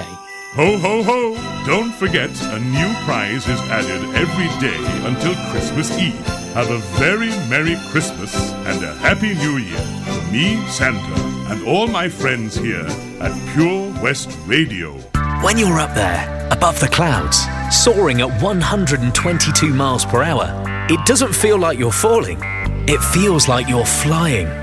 Ho, 0.56 0.78
ho, 0.78 1.02
ho! 1.02 1.36
Don't 1.66 1.94
forget, 1.94 2.30
a 2.52 2.60
new 2.60 2.94
prize 3.06 3.48
is 3.48 3.60
added 3.72 4.04
every 4.14 4.50
day 4.60 4.78
until 5.08 5.34
Christmas 5.52 5.90
Eve. 5.98 6.14
Have 6.54 6.70
a 6.70 6.80
very 7.00 7.30
Merry 7.48 7.78
Christmas 7.92 8.36
and 8.68 8.84
a 8.84 8.94
Happy 8.96 9.34
New 9.36 9.58
Year 9.58 9.80
from 10.04 10.32
me, 10.34 10.62
Santa, 10.68 11.16
and 11.50 11.66
all 11.66 11.88
my 11.88 12.10
friends 12.10 12.54
here 12.56 12.86
at 13.22 13.32
Pure 13.54 13.94
West 14.04 14.38
Radio. 14.46 14.92
When 15.44 15.58
you're 15.58 15.80
up 15.80 15.96
there, 15.96 16.50
above 16.52 16.78
the 16.82 16.90
clouds, 16.90 17.40
soaring 17.72 18.20
at 18.20 18.42
122 18.44 19.74
miles 19.74 20.04
per 20.06 20.24
hour, 20.24 20.52
it 20.90 21.04
doesn't 21.06 21.34
feel 21.34 21.58
like 21.58 21.80
you're 21.80 21.90
falling. 21.90 22.38
It 22.86 23.02
feels 23.02 23.48
like 23.48 23.70
you're 23.70 23.86
flying. 23.86 24.63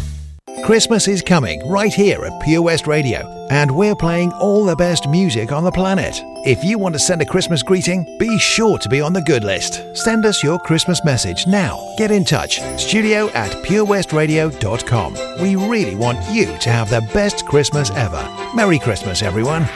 Christmas 0.63 1.07
is 1.07 1.23
coming 1.23 1.67
right 1.67 1.93
here 1.93 2.23
at 2.23 2.39
Pure 2.43 2.61
West 2.61 2.85
Radio, 2.85 3.47
and 3.49 3.71
we're 3.71 3.95
playing 3.95 4.31
all 4.33 4.63
the 4.63 4.75
best 4.75 5.07
music 5.07 5.51
on 5.51 5.63
the 5.63 5.71
planet. 5.71 6.23
If 6.45 6.63
you 6.63 6.77
want 6.77 6.93
to 6.93 6.99
send 6.99 7.21
a 7.21 7.25
Christmas 7.25 7.63
greeting, 7.63 8.05
be 8.19 8.37
sure 8.37 8.77
to 8.77 8.89
be 8.89 9.01
on 9.01 9.13
the 9.13 9.21
good 9.23 9.43
list. 9.43 9.83
Send 9.97 10.23
us 10.23 10.43
your 10.43 10.59
Christmas 10.59 11.03
message 11.03 11.47
now. 11.47 11.93
Get 11.97 12.11
in 12.11 12.23
touch. 12.23 12.59
Studio 12.79 13.29
at 13.29 13.51
purewestradio.com. 13.65 15.41
We 15.41 15.55
really 15.55 15.95
want 15.95 16.19
you 16.31 16.45
to 16.59 16.69
have 16.69 16.89
the 16.89 17.01
best 17.13 17.45
Christmas 17.47 17.89
ever. 17.91 18.23
Merry 18.53 18.77
Christmas, 18.77 19.23
everyone. 19.23 19.67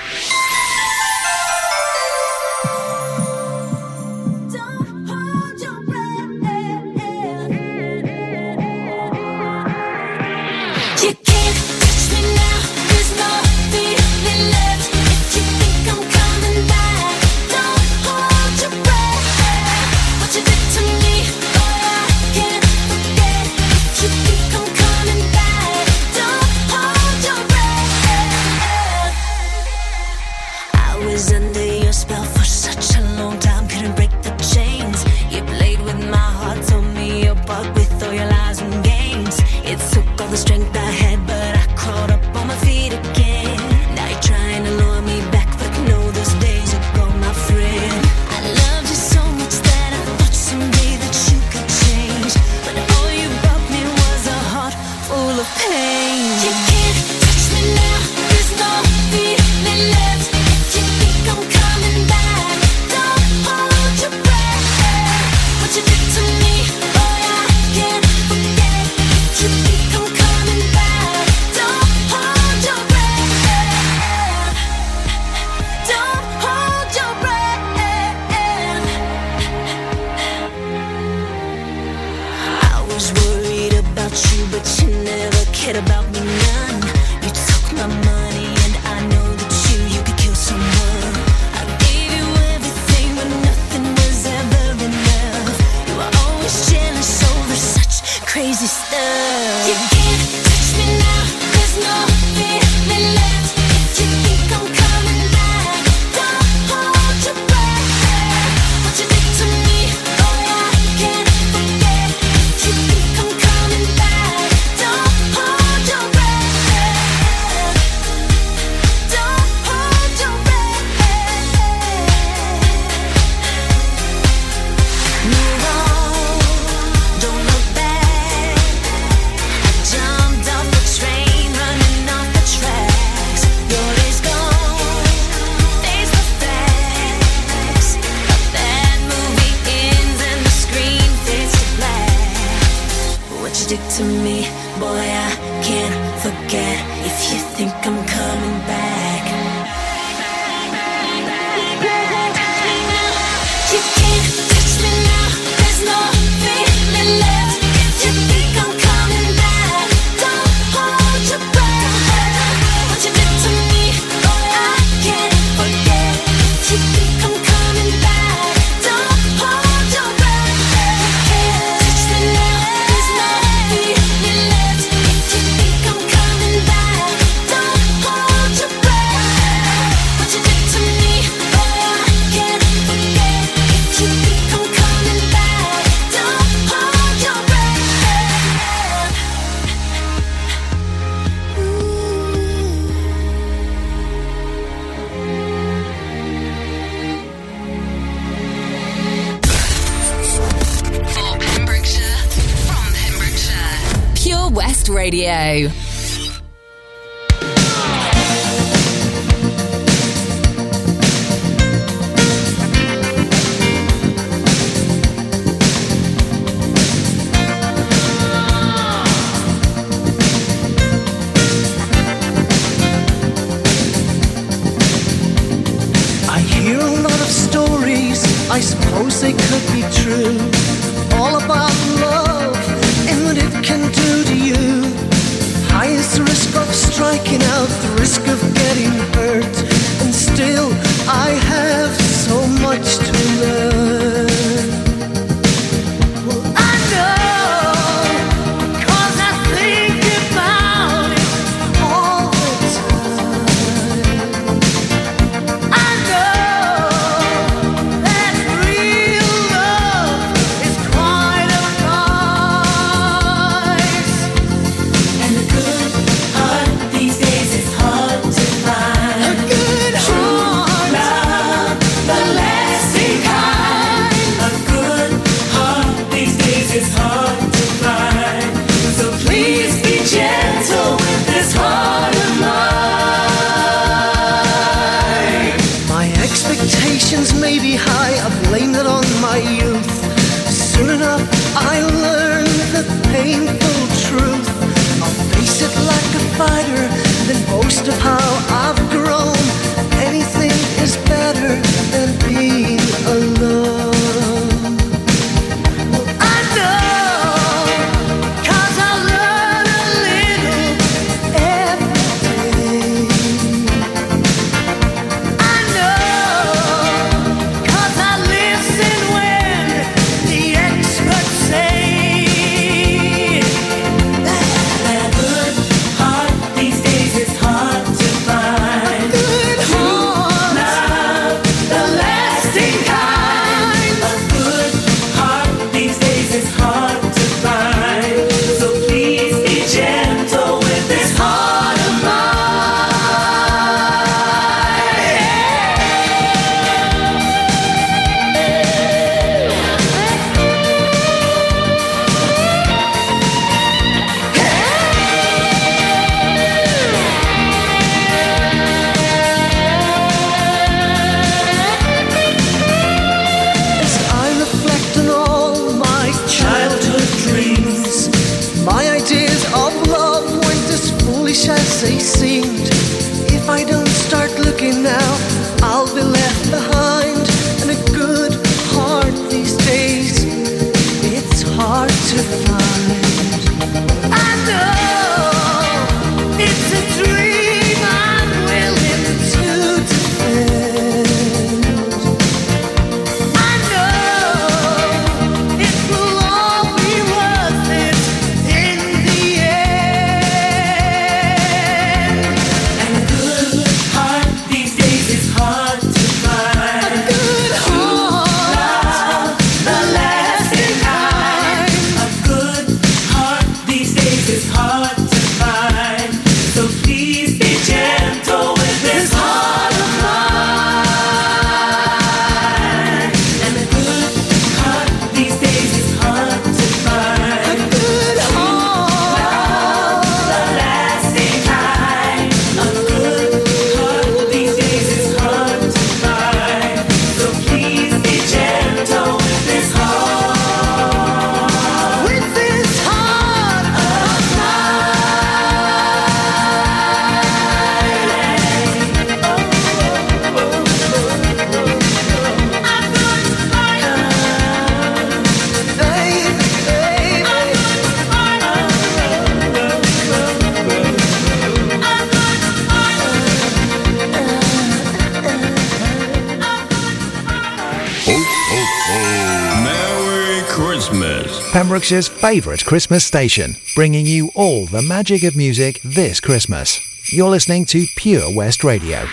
Yorkshire's 471.85 472.07
favourite 472.07 472.65
Christmas 472.65 473.05
station, 473.05 473.55
bringing 473.75 474.07
you 474.07 474.31
all 474.33 474.65
the 474.65 474.81
magic 474.81 475.21
of 475.21 475.35
music 475.35 475.79
this 475.83 476.19
Christmas. 476.19 476.81
You're 477.13 477.29
listening 477.29 477.65
to 477.65 477.85
Pure 477.95 478.33
West 478.33 478.63
Radio. 478.63 479.05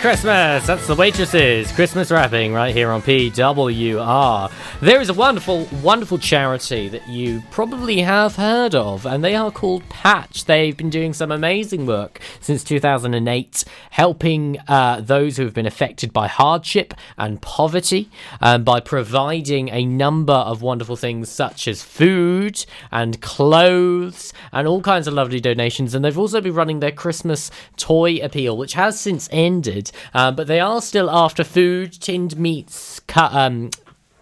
Christmas! 0.00 0.64
That's 0.64 0.86
the 0.86 0.94
waitresses 0.94 1.72
Christmas 1.72 2.12
wrapping 2.12 2.52
right 2.52 2.72
here 2.74 2.90
on 2.90 3.02
PWR. 3.02 4.50
There 4.80 5.00
is 5.00 5.08
a 5.08 5.14
wonderful, 5.14 5.66
wonderful 5.82 6.18
charity 6.18 6.88
that 6.88 7.08
you 7.08 7.42
probably 7.50 8.00
have 8.02 8.36
heard 8.36 8.76
of, 8.76 9.06
and 9.06 9.24
they 9.24 9.34
are 9.34 9.50
called 9.50 9.82
Patch. 9.88 10.44
They've 10.44 10.76
been 10.76 10.88
doing 10.88 11.12
some 11.12 11.32
amazing 11.32 11.84
work 11.84 12.20
since 12.40 12.62
2008, 12.62 13.64
helping 13.90 14.56
uh, 14.68 15.00
those 15.00 15.36
who 15.36 15.42
have 15.42 15.52
been 15.52 15.66
affected 15.66 16.12
by 16.12 16.28
hardship 16.28 16.94
and 17.16 17.42
poverty 17.42 18.08
um, 18.40 18.62
by 18.62 18.78
providing 18.78 19.68
a 19.70 19.84
number 19.84 20.32
of 20.32 20.62
wonderful 20.62 20.94
things 20.94 21.28
such 21.28 21.66
as 21.66 21.82
food 21.82 22.64
and 22.92 23.20
clothes 23.20 24.32
and 24.52 24.68
all 24.68 24.80
kinds 24.80 25.08
of 25.08 25.14
lovely 25.14 25.40
donations. 25.40 25.92
And 25.92 26.04
they've 26.04 26.16
also 26.16 26.40
been 26.40 26.54
running 26.54 26.78
their 26.78 26.92
Christmas 26.92 27.50
toy 27.76 28.18
appeal, 28.18 28.56
which 28.56 28.74
has 28.74 29.00
since 29.00 29.28
ended, 29.32 29.90
um, 30.14 30.36
but 30.36 30.46
they 30.46 30.60
are 30.60 30.80
still 30.80 31.10
after 31.10 31.42
food, 31.42 31.94
tinned 31.94 32.38
meats, 32.38 33.00
cu- 33.08 33.22
um, 33.22 33.70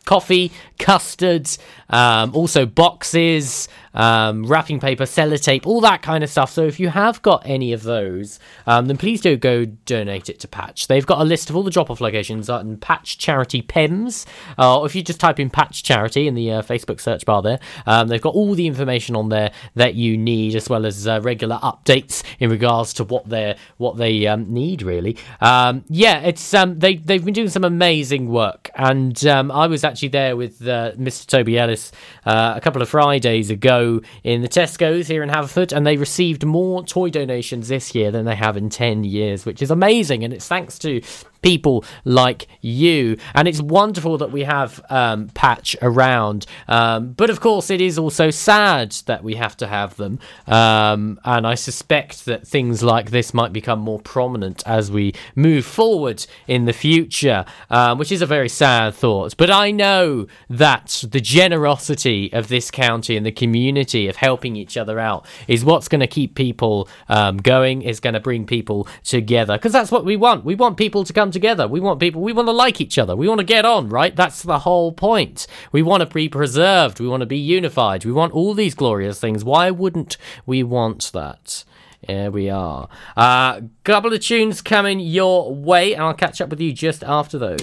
coffee, 0.06 0.50
custards, 0.78 1.58
um, 1.90 2.34
also 2.34 2.66
boxes, 2.66 3.68
um, 3.96 4.44
wrapping 4.44 4.78
paper, 4.78 5.04
sellotape, 5.04 5.66
all 5.66 5.80
that 5.80 6.02
kind 6.02 6.22
of 6.22 6.30
stuff. 6.30 6.52
So 6.52 6.62
if 6.66 6.78
you 6.78 6.88
have 6.90 7.22
got 7.22 7.42
any 7.46 7.72
of 7.72 7.82
those, 7.82 8.38
um, 8.66 8.86
then 8.86 8.98
please 8.98 9.20
do 9.20 9.36
go 9.36 9.64
donate 9.64 10.28
it 10.28 10.38
to 10.40 10.48
Patch. 10.48 10.86
They've 10.86 11.06
got 11.06 11.20
a 11.20 11.24
list 11.24 11.48
of 11.50 11.56
all 11.56 11.62
the 11.62 11.70
drop-off 11.70 12.00
locations 12.00 12.50
on 12.50 12.76
Patch 12.76 13.16
Charity 13.16 13.62
PIMS. 13.62 14.26
Uh, 14.58 14.80
or 14.80 14.86
if 14.86 14.94
you 14.94 15.02
just 15.02 15.18
type 15.18 15.40
in 15.40 15.48
Patch 15.48 15.82
Charity 15.82 16.28
in 16.28 16.34
the 16.34 16.52
uh, 16.52 16.62
Facebook 16.62 17.00
search 17.00 17.24
bar 17.24 17.40
there, 17.40 17.58
um, 17.86 18.08
they've 18.08 18.20
got 18.20 18.34
all 18.34 18.54
the 18.54 18.66
information 18.66 19.16
on 19.16 19.30
there 19.30 19.50
that 19.74 19.94
you 19.94 20.18
need, 20.18 20.54
as 20.54 20.68
well 20.68 20.84
as 20.84 21.08
uh, 21.08 21.20
regular 21.22 21.58
updates 21.62 22.22
in 22.38 22.50
regards 22.50 22.92
to 22.94 23.04
what 23.04 23.28
they 23.28 23.56
what 23.78 23.96
they 23.96 24.26
um, 24.26 24.52
need. 24.52 24.82
Really, 24.82 25.16
um, 25.40 25.84
yeah, 25.88 26.20
it's 26.20 26.50
they 26.50 26.96
they've 26.96 27.24
been 27.24 27.34
doing 27.34 27.48
some 27.48 27.64
amazing 27.64 28.28
work, 28.28 28.70
And 28.74 29.18
I 29.26 29.66
was 29.66 29.84
actually 29.84 30.08
there 30.08 30.36
with 30.36 30.65
uh, 30.68 30.92
Mr. 30.96 31.26
Toby 31.26 31.58
Ellis 31.58 31.92
uh, 32.24 32.54
a 32.56 32.60
couple 32.60 32.82
of 32.82 32.88
Fridays 32.88 33.50
ago 33.50 34.00
in 34.24 34.42
the 34.42 34.48
Tesco's 34.48 35.08
here 35.08 35.22
in 35.22 35.28
Haverford, 35.28 35.72
and 35.72 35.86
they 35.86 35.96
received 35.96 36.44
more 36.44 36.84
toy 36.84 37.10
donations 37.10 37.68
this 37.68 37.94
year 37.94 38.10
than 38.10 38.24
they 38.24 38.36
have 38.36 38.56
in 38.56 38.68
10 38.68 39.04
years, 39.04 39.44
which 39.44 39.62
is 39.62 39.70
amazing. 39.70 40.24
And 40.24 40.32
it's 40.32 40.48
thanks 40.48 40.78
to 40.80 41.00
people 41.46 41.84
like 42.04 42.48
you. 42.60 43.16
And 43.32 43.46
it's 43.46 43.60
wonderful 43.60 44.18
that 44.18 44.32
we 44.32 44.42
have 44.42 44.84
um, 44.90 45.28
Patch 45.28 45.76
around. 45.80 46.44
Um, 46.66 47.12
but 47.12 47.30
of 47.30 47.38
course, 47.38 47.70
it 47.70 47.80
is 47.80 47.98
also 47.98 48.30
sad 48.30 48.90
that 49.06 49.22
we 49.22 49.36
have 49.36 49.56
to 49.58 49.68
have 49.68 49.94
them. 49.94 50.18
Um, 50.48 51.20
and 51.24 51.46
I 51.46 51.54
suspect 51.54 52.24
that 52.24 52.48
things 52.48 52.82
like 52.82 53.12
this 53.12 53.32
might 53.32 53.52
become 53.52 53.78
more 53.78 54.00
prominent 54.00 54.64
as 54.66 54.90
we 54.90 55.14
move 55.36 55.64
forward 55.64 56.26
in 56.48 56.64
the 56.64 56.72
future, 56.72 57.44
um, 57.70 57.98
which 57.98 58.10
is 58.10 58.22
a 58.22 58.26
very 58.26 58.48
sad 58.48 58.94
thought. 58.94 59.36
But 59.36 59.50
I 59.50 59.70
know 59.70 60.26
that 60.50 61.04
the 61.08 61.20
generosity 61.20 62.32
of 62.32 62.48
this 62.48 62.72
county 62.72 63.16
and 63.16 63.24
the 63.24 63.30
community 63.30 64.08
of 64.08 64.16
helping 64.16 64.56
each 64.56 64.76
other 64.76 64.98
out 64.98 65.24
is 65.46 65.64
what's 65.64 65.86
going 65.86 66.00
to 66.00 66.08
keep 66.08 66.34
people 66.34 66.88
um, 67.08 67.36
going, 67.36 67.82
is 67.82 68.00
going 68.00 68.14
to 68.14 68.20
bring 68.20 68.46
people 68.46 68.88
together. 69.04 69.56
Because 69.56 69.72
that's 69.72 69.92
what 69.92 70.04
we 70.04 70.16
want. 70.16 70.44
We 70.44 70.56
want 70.56 70.76
people 70.76 71.04
to 71.04 71.12
come 71.12 71.30
together. 71.36 71.68
We 71.68 71.80
want 71.80 72.00
people, 72.00 72.22
we 72.22 72.32
want 72.32 72.48
to 72.48 72.52
like 72.52 72.80
each 72.80 72.96
other. 72.98 73.14
We 73.14 73.28
want 73.28 73.40
to 73.40 73.44
get 73.44 73.66
on, 73.66 73.90
right? 73.90 74.16
That's 74.16 74.42
the 74.42 74.60
whole 74.60 74.92
point. 74.92 75.46
We 75.70 75.82
want 75.82 76.00
to 76.00 76.06
be 76.06 76.30
preserved. 76.30 76.98
We 76.98 77.06
want 77.06 77.20
to 77.20 77.26
be 77.26 77.36
unified. 77.36 78.06
We 78.06 78.12
want 78.12 78.32
all 78.32 78.54
these 78.54 78.74
glorious 78.74 79.20
things. 79.20 79.44
Why 79.44 79.70
wouldn't 79.70 80.16
we 80.46 80.62
want 80.62 81.12
that? 81.12 81.64
Here 82.06 82.30
we 82.30 82.48
are. 82.48 82.88
Uh, 83.16 83.60
couple 83.84 84.14
of 84.14 84.20
tunes 84.20 84.62
coming 84.62 84.98
your 84.98 85.54
way, 85.54 85.92
and 85.92 86.02
I'll 86.02 86.14
catch 86.14 86.40
up 86.40 86.48
with 86.48 86.60
you 86.60 86.72
just 86.72 87.04
after 87.04 87.38
those. 87.38 87.60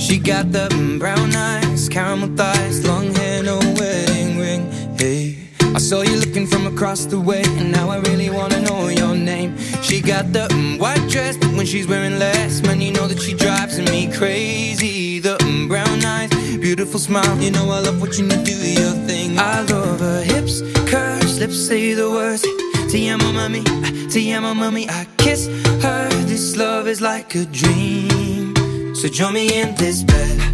She 0.00 0.18
got 0.18 0.52
the 0.52 0.96
brown 0.98 1.34
eyes, 1.34 1.88
caramel 1.88 2.34
thighs, 2.36 2.86
long 2.86 3.12
hair. 3.14 3.17
Hey, 4.98 5.38
I 5.76 5.78
saw 5.78 6.02
you 6.02 6.16
looking 6.16 6.44
from 6.44 6.66
across 6.66 7.04
the 7.04 7.20
way, 7.20 7.42
and 7.44 7.70
now 7.70 7.88
I 7.88 7.98
really 7.98 8.30
wanna 8.30 8.60
know 8.62 8.88
your 8.88 9.14
name. 9.14 9.56
She 9.80 10.00
got 10.00 10.32
the 10.32 10.48
mm, 10.48 10.80
white 10.80 11.08
dress, 11.08 11.36
but 11.36 11.52
when 11.52 11.66
she's 11.66 11.86
wearing 11.86 12.18
less, 12.18 12.62
man, 12.62 12.80
you 12.80 12.90
know 12.90 13.06
that 13.06 13.22
she 13.22 13.32
drives 13.32 13.78
me 13.78 14.12
crazy. 14.12 15.20
The 15.20 15.36
mm, 15.38 15.68
brown 15.68 16.04
eyes, 16.04 16.30
beautiful 16.58 16.98
smile, 16.98 17.38
you 17.38 17.52
know 17.52 17.70
I 17.70 17.78
love 17.78 18.00
watching 18.00 18.28
you 18.28 18.42
do 18.42 18.52
your 18.52 18.94
thing. 19.06 19.38
I 19.38 19.60
love 19.60 20.00
her 20.00 20.24
hips, 20.24 20.62
curves, 20.90 21.38
lips 21.38 21.64
say 21.64 21.94
the 21.94 22.10
words. 22.10 22.42
Te 22.90 23.08
amo, 23.08 23.26
mami, 23.26 23.62
te 24.12 24.32
amo, 24.32 24.52
mami. 24.52 24.90
I 24.90 25.06
kiss 25.16 25.46
her. 25.80 26.08
This 26.26 26.56
love 26.56 26.88
is 26.88 27.00
like 27.00 27.36
a 27.36 27.44
dream. 27.44 28.56
So 28.96 29.06
join 29.06 29.34
me 29.34 29.60
in 29.60 29.76
this 29.76 30.02
bed 30.02 30.47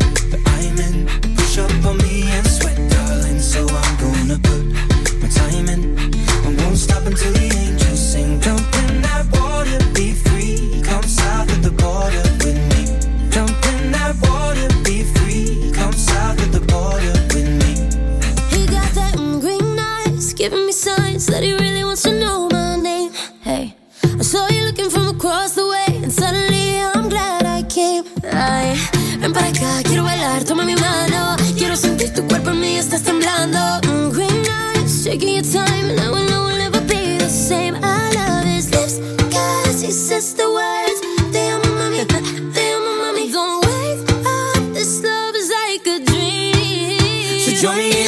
en 32.51 32.61
mí, 32.61 32.77
estás 32.77 33.03
temblando. 33.03 33.59
Mm, 33.87 34.11
green 34.11 34.45
eyes, 34.47 35.05
taking 35.05 35.35
your 35.35 35.43
time, 35.43 35.91
and 35.91 36.01
I 36.01 36.11
will 36.11 36.25
know 36.27 36.47
we'll 36.47 36.59
never 36.59 36.81
be 36.83 37.19
the 37.19 37.29
same. 37.29 37.77
I 37.83 38.11
love 38.15 38.45
his 38.45 38.71
lips, 38.71 38.99
cause 39.33 39.81
he 39.81 39.91
says 39.91 40.35
the 40.35 40.49
words. 40.51 41.01
Te 41.33 41.51
amo, 41.51 41.69
mami, 41.79 42.05
te 42.07 42.73
amo, 42.75 42.93
mami. 43.03 43.33
Don't 43.33 43.65
wake 43.67 44.11
up, 44.27 44.75
this 44.75 45.03
love 45.03 45.35
is 45.35 45.51
like 45.51 45.87
a 45.87 45.99
dream. 46.05 47.41
So 47.41 47.53
join 47.53 47.79
me 47.79 48.04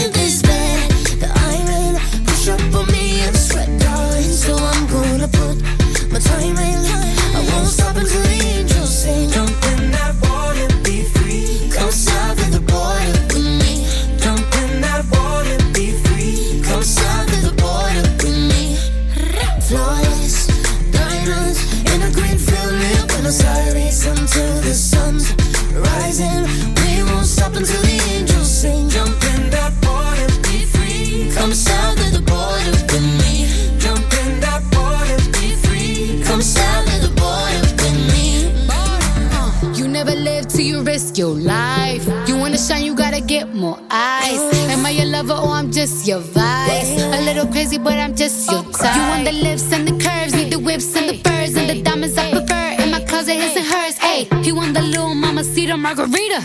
crazy, 47.57 47.79
but 47.79 47.95
I'm 47.95 48.15
just 48.15 48.51
your 48.51 48.63
type. 48.65 48.95
You 48.97 49.03
want 49.09 49.25
the 49.25 49.33
lips 49.33 49.73
and 49.73 49.89
the 49.89 49.95
curves, 50.05 50.35
need 50.35 50.53
the 50.53 50.59
whips 50.59 50.95
and 50.95 51.09
the 51.09 51.17
furs 51.25 51.57
and 51.57 51.71
the 51.71 51.81
diamonds 51.83 52.19
I 52.19 52.31
prefer. 52.31 52.83
In 52.83 52.91
my 52.91 53.01
closet, 53.01 53.37
his 53.43 53.57
and 53.57 53.65
hers. 53.73 53.97
Hey, 53.97 54.29
he 54.45 54.53
want 54.53 54.75
the 54.75 54.83
little 54.83 55.15
mama 55.15 55.43
cedar 55.43 55.79
margarita. 55.79 56.41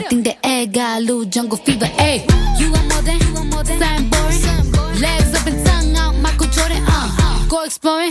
I 0.00 0.02
think 0.08 0.24
the 0.24 0.34
egg 0.42 0.72
got 0.72 0.98
a 0.98 1.00
little 1.00 1.26
jungle 1.26 1.58
fever. 1.58 1.84
Hey, 1.84 2.24
you 2.58 2.72
want 2.72 2.86
more 2.90 3.02
than, 3.02 3.20
you 3.20 3.34
want 3.34 3.48
more 3.52 3.62
than 3.62 3.78
something 3.78 4.08
boring. 4.08 5.00
Legs 5.04 5.34
up 5.38 5.46
and 5.46 5.66
tongue 5.66 5.96
out, 5.96 6.14
Michael 6.24 6.48
Jordan. 6.56 6.82
Uh, 6.88 7.46
go 7.46 7.64
exploring, 7.64 8.10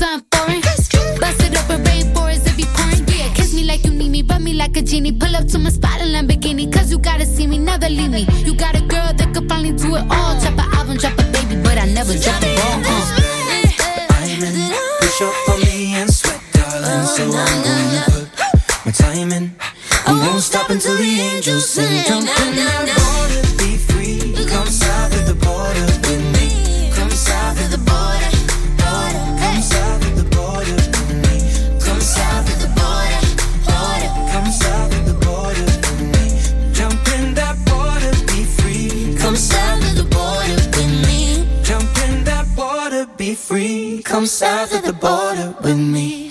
something 0.00 0.26
foreign. 0.32 0.62
Bust 1.22 1.42
it 1.46 1.54
open, 1.60 1.78
rainforest 1.84 2.44
if 2.50 2.58
you 2.58 2.66
pouring. 2.74 3.06
Yeah, 3.06 3.32
kiss 3.34 3.54
me 3.54 3.62
like 3.70 3.84
you 3.84 3.92
need 3.92 4.10
me, 4.10 4.22
rub 4.22 4.40
me 4.40 4.54
like 4.54 4.76
a 4.76 4.82
genie. 4.82 5.12
Pull 5.12 5.36
up 5.36 5.46
to 5.46 5.60
my 5.60 5.70
spot 5.70 6.00
in 6.00 6.08
Lamborghini, 6.08 6.72
cause 6.72 6.90
you 6.90 6.98
gotta 6.98 7.24
see 7.24 7.46
me, 7.46 7.58
never 7.58 7.88
leave 7.88 8.10
me. 8.10 8.26
You 8.46 8.52
got 8.56 8.74
a 8.74 8.80
girl 8.80 8.94
that 8.94 8.94
could 8.94 8.94
finally 8.94 9.03
do 9.94 10.00
it 10.00 10.10
all. 10.10 10.38
Drop 10.40 10.58
an 10.58 10.74
album, 10.74 10.96
drop 10.96 11.18
a 11.18 11.24
baby, 11.32 11.60
but 11.62 11.78
I 11.78 11.86
never 11.86 12.14
drop 12.18 12.42
a 12.42 12.54
ball. 12.56 12.82
Uh. 12.84 13.20
Push 15.00 15.22
up 15.22 15.48
on 15.48 15.60
me 15.60 15.94
and 15.94 16.12
sweat, 16.12 16.40
darling. 16.52 17.06
So 17.06 17.24
I'm 17.24 17.62
gonna 17.62 18.04
put 18.06 18.86
my 18.86 18.92
time 18.92 19.32
in. 19.32 19.54
I 20.06 20.12
won't 20.12 20.42
stop 20.42 20.70
until 20.70 20.96
the 20.96 21.20
angels 21.20 21.68
sing. 21.70 22.04
Jump 22.04 22.28
in 22.28 23.03
Come 44.24 44.28
south 44.28 44.74
of 44.74 44.82
the 44.84 44.94
border 44.94 45.54
with 45.60 45.76
me. 45.76 46.30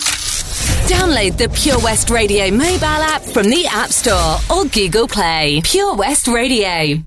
Download 0.88 1.38
the 1.38 1.48
Pure 1.48 1.78
West 1.78 2.10
Radio 2.10 2.50
mobile 2.50 2.82
app 2.82 3.22
from 3.22 3.48
the 3.48 3.66
App 3.70 3.90
Store 3.90 4.38
or 4.50 4.64
Google 4.64 5.06
Play. 5.06 5.60
Pure 5.62 5.94
West 5.94 6.26
Radio. 6.26 7.00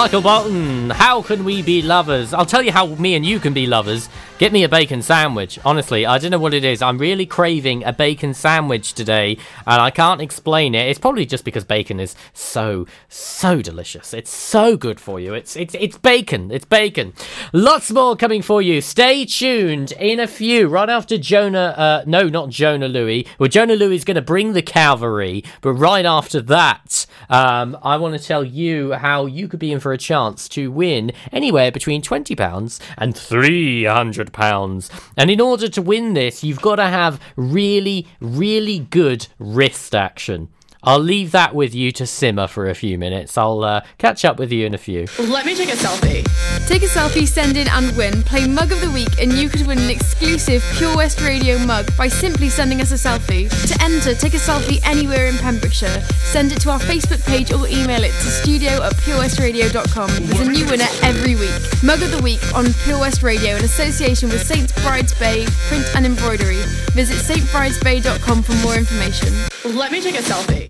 Michael 0.00 0.22
Bolton, 0.22 0.88
how 0.88 1.20
can 1.20 1.44
we 1.44 1.60
be 1.60 1.82
lovers? 1.82 2.32
I'll 2.32 2.46
tell 2.46 2.62
you 2.62 2.72
how 2.72 2.86
me 2.86 3.16
and 3.16 3.26
you 3.26 3.38
can 3.38 3.52
be 3.52 3.66
lovers. 3.66 4.08
Get 4.40 4.54
me 4.54 4.64
a 4.64 4.70
bacon 4.70 5.02
sandwich. 5.02 5.58
Honestly, 5.66 6.06
I 6.06 6.16
don't 6.16 6.30
know 6.30 6.38
what 6.38 6.54
it 6.54 6.64
is. 6.64 6.80
I'm 6.80 6.96
really 6.96 7.26
craving 7.26 7.84
a 7.84 7.92
bacon 7.92 8.32
sandwich 8.32 8.94
today, 8.94 9.36
and 9.66 9.82
I 9.82 9.90
can't 9.90 10.22
explain 10.22 10.74
it. 10.74 10.88
It's 10.88 10.98
probably 10.98 11.26
just 11.26 11.44
because 11.44 11.62
bacon 11.62 12.00
is 12.00 12.16
so, 12.32 12.86
so 13.06 13.60
delicious. 13.60 14.14
It's 14.14 14.30
so 14.30 14.78
good 14.78 14.98
for 14.98 15.20
you. 15.20 15.34
It's 15.34 15.56
it's 15.56 15.74
it's 15.78 15.98
bacon. 15.98 16.50
It's 16.50 16.64
bacon. 16.64 17.12
Lots 17.52 17.90
more 17.90 18.16
coming 18.16 18.40
for 18.40 18.62
you. 18.62 18.80
Stay 18.80 19.26
tuned 19.26 19.92
in 19.92 20.18
a 20.18 20.26
few, 20.26 20.68
right 20.68 20.88
after 20.88 21.18
Jona. 21.18 21.74
Uh, 21.76 22.04
no, 22.06 22.30
not 22.30 22.48
Jona 22.48 22.88
Lewie. 22.88 23.26
Well, 23.38 23.50
Jona 23.50 23.76
Lewie 23.76 23.96
is 23.96 24.04
going 24.06 24.14
to 24.14 24.22
bring 24.22 24.54
the 24.54 24.62
cavalry, 24.62 25.44
but 25.60 25.74
right 25.74 26.06
after 26.06 26.40
that, 26.40 27.04
um, 27.28 27.76
I 27.82 27.98
want 27.98 28.18
to 28.18 28.26
tell 28.26 28.42
you 28.42 28.94
how 28.94 29.26
you 29.26 29.48
could 29.48 29.60
be 29.60 29.70
in 29.70 29.80
for 29.80 29.92
a 29.92 29.98
chance 29.98 30.48
to 30.48 30.70
win 30.72 31.12
anywhere 31.30 31.70
between 31.70 32.00
twenty 32.00 32.34
pounds 32.34 32.80
and 32.96 33.14
three 33.14 33.84
hundred 33.84 34.29
pounds. 34.32 34.90
And 35.16 35.30
in 35.30 35.40
order 35.40 35.68
to 35.68 35.82
win 35.82 36.14
this, 36.14 36.42
you've 36.42 36.62
got 36.62 36.76
to 36.76 36.86
have 36.86 37.20
really, 37.36 38.06
really 38.20 38.78
good 38.78 39.26
wrist 39.38 39.94
action. 39.94 40.48
I'll 40.82 40.98
leave 40.98 41.32
that 41.32 41.54
with 41.54 41.74
you 41.74 41.92
to 41.92 42.06
simmer 42.06 42.46
for 42.46 42.68
a 42.68 42.74
few 42.74 42.98
minutes. 42.98 43.36
I'll 43.36 43.64
uh, 43.64 43.82
catch 43.98 44.24
up 44.24 44.38
with 44.38 44.50
you 44.50 44.66
in 44.66 44.74
a 44.74 44.78
few. 44.78 45.06
Let 45.18 45.44
me 45.44 45.54
take 45.54 45.68
a 45.68 45.76
selfie. 45.76 46.26
Take 46.66 46.82
a 46.82 46.86
selfie, 46.86 47.26
send 47.26 47.56
in 47.56 47.68
and 47.68 47.94
win. 47.96 48.22
Play 48.22 48.46
Mug 48.46 48.72
of 48.72 48.80
the 48.80 48.90
Week 48.90 49.20
and 49.20 49.32
you 49.32 49.48
could 49.48 49.66
win 49.66 49.78
an 49.78 49.90
exclusive 49.90 50.62
Pure 50.76 50.96
West 50.96 51.20
Radio 51.20 51.58
mug 51.58 51.86
by 51.98 52.08
simply 52.08 52.48
sending 52.48 52.80
us 52.80 52.92
a 52.92 52.94
selfie. 52.94 53.50
To 53.68 53.82
enter, 53.84 54.14
take 54.14 54.34
a 54.34 54.38
selfie 54.38 54.80
anywhere 54.84 55.26
in 55.26 55.36
Pembrokeshire. 55.36 56.00
Send 56.32 56.52
it 56.52 56.60
to 56.62 56.70
our 56.70 56.80
Facebook 56.80 57.24
page 57.26 57.52
or 57.52 57.66
email 57.68 58.02
it 58.02 58.12
to 58.12 58.30
studio 58.30 58.82
at 58.82 58.94
purewestradio.com. 58.94 60.08
There's 60.26 60.40
a 60.40 60.50
new 60.50 60.64
winner 60.66 60.88
every 61.02 61.34
week. 61.34 61.50
Mug 61.82 62.02
of 62.02 62.10
the 62.10 62.22
Week 62.22 62.40
on 62.54 62.72
Pure 62.84 63.00
West 63.00 63.22
Radio 63.22 63.56
in 63.56 63.64
association 63.64 64.28
with 64.30 64.46
St. 64.46 64.74
Bride's 64.76 65.14
Bay 65.18 65.46
Print 65.68 65.84
and 65.94 66.06
Embroidery. 66.06 66.62
Visit 66.92 67.16
stbridesbay.com 67.16 68.42
for 68.42 68.54
more 68.64 68.76
information. 68.76 69.28
Let 69.76 69.92
me 69.92 70.00
take 70.00 70.14
a 70.14 70.22
selfie. 70.22 70.69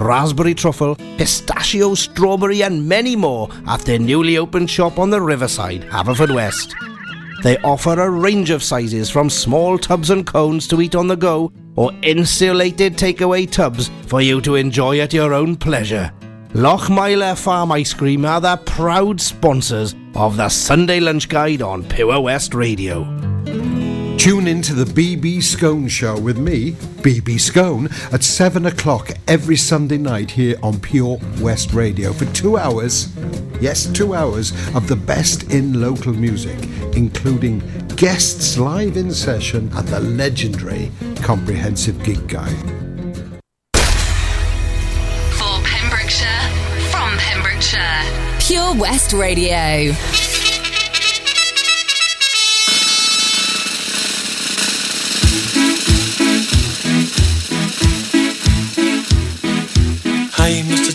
raspberry 0.00 0.54
truffle, 0.54 0.96
pistachio, 1.16 1.94
strawberry, 1.94 2.62
and 2.62 2.88
many 2.88 3.16
more 3.16 3.48
at 3.66 3.80
their 3.80 3.98
newly 3.98 4.38
opened 4.38 4.70
shop 4.70 4.98
on 4.98 5.10
the 5.10 5.20
riverside, 5.20 5.82
Haverfordwest. 5.82 6.74
They 7.42 7.56
offer 7.58 8.00
a 8.00 8.10
range 8.10 8.50
of 8.50 8.62
sizes 8.62 9.10
from 9.10 9.30
small 9.30 9.78
tubs 9.78 10.10
and 10.10 10.26
cones 10.26 10.66
to 10.68 10.80
eat 10.80 10.94
on 10.94 11.06
the 11.06 11.16
go 11.16 11.52
or 11.76 11.92
insulated 12.02 12.94
takeaway 12.94 13.48
tubs 13.48 13.90
for 14.06 14.20
you 14.20 14.40
to 14.40 14.56
enjoy 14.56 14.98
at 15.00 15.12
your 15.12 15.32
own 15.32 15.54
pleasure. 15.54 16.12
Lochmeyler 16.54 17.38
Farm 17.38 17.70
Ice 17.72 17.94
Cream 17.94 18.24
are 18.24 18.40
the 18.40 18.56
proud 18.56 19.20
sponsors 19.20 19.94
of 20.14 20.36
the 20.36 20.48
Sunday 20.48 20.98
Lunch 20.98 21.28
Guide 21.28 21.62
on 21.62 21.84
Pure 21.84 22.20
West 22.20 22.54
Radio. 22.54 23.37
Tune 24.18 24.48
in 24.48 24.60
to 24.62 24.74
the 24.74 24.84
BB 24.84 25.40
Scone 25.40 25.86
Show 25.86 26.18
with 26.18 26.38
me, 26.38 26.72
BB 26.72 27.38
Scone, 27.38 27.88
at 28.12 28.24
7 28.24 28.66
o'clock 28.66 29.10
every 29.28 29.54
Sunday 29.54 29.96
night 29.96 30.32
here 30.32 30.56
on 30.60 30.80
Pure 30.80 31.20
West 31.40 31.72
Radio 31.72 32.12
for 32.12 32.24
two 32.34 32.58
hours. 32.58 33.14
Yes, 33.60 33.86
two 33.86 34.14
hours 34.14 34.50
of 34.74 34.88
the 34.88 34.96
best 34.96 35.52
in 35.52 35.80
local 35.80 36.12
music, 36.12 36.58
including 36.96 37.62
guests 37.94 38.58
live 38.58 38.96
in 38.96 39.12
session 39.12 39.70
and 39.74 39.86
the 39.86 40.00
legendary 40.00 40.90
Comprehensive 41.22 42.02
Gig 42.02 42.26
Guide. 42.26 42.50
For 45.38 45.62
Pembrokeshire, 45.62 46.50
from 46.90 47.16
Pembrokeshire. 47.18 48.02
Pure 48.40 48.74
West 48.74 49.12
Radio. 49.12 49.92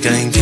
Again, 0.00 0.39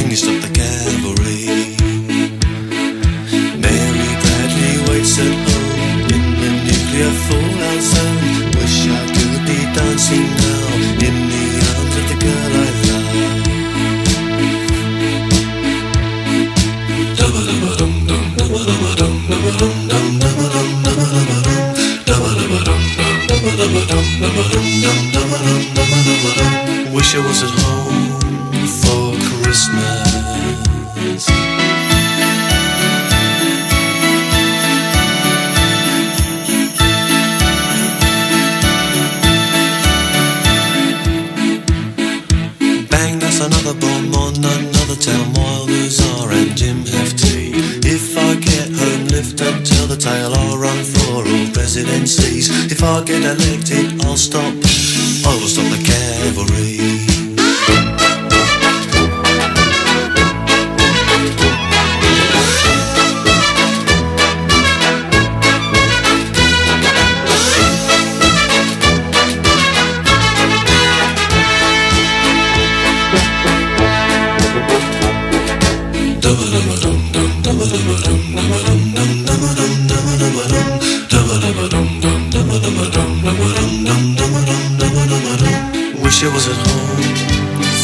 was 86.39 86.47
at 86.47 86.68
home 86.70 87.03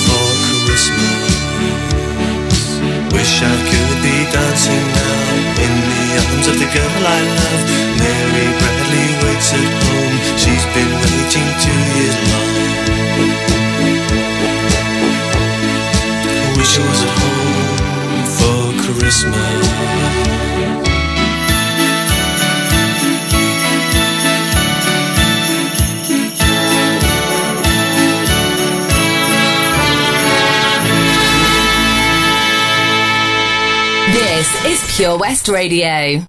for 0.07 0.27
Christmas. 0.65 1.27
Wish 3.13 3.43
I 3.43 3.55
could 3.69 3.93
be 4.01 4.17
dancing 4.31 4.87
now 4.95 5.65
in 5.65 5.73
the 5.91 6.03
arms 6.23 6.47
of 6.47 6.57
the 6.61 6.69
girl 6.73 7.03
I 7.05 7.21
love. 7.41 7.84
Pure 34.97 35.19
West 35.19 35.49
Radio. 35.49 36.25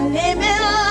Your 0.00 0.10
name 0.10 0.38
in 0.38 0.62
lights. 0.62 0.87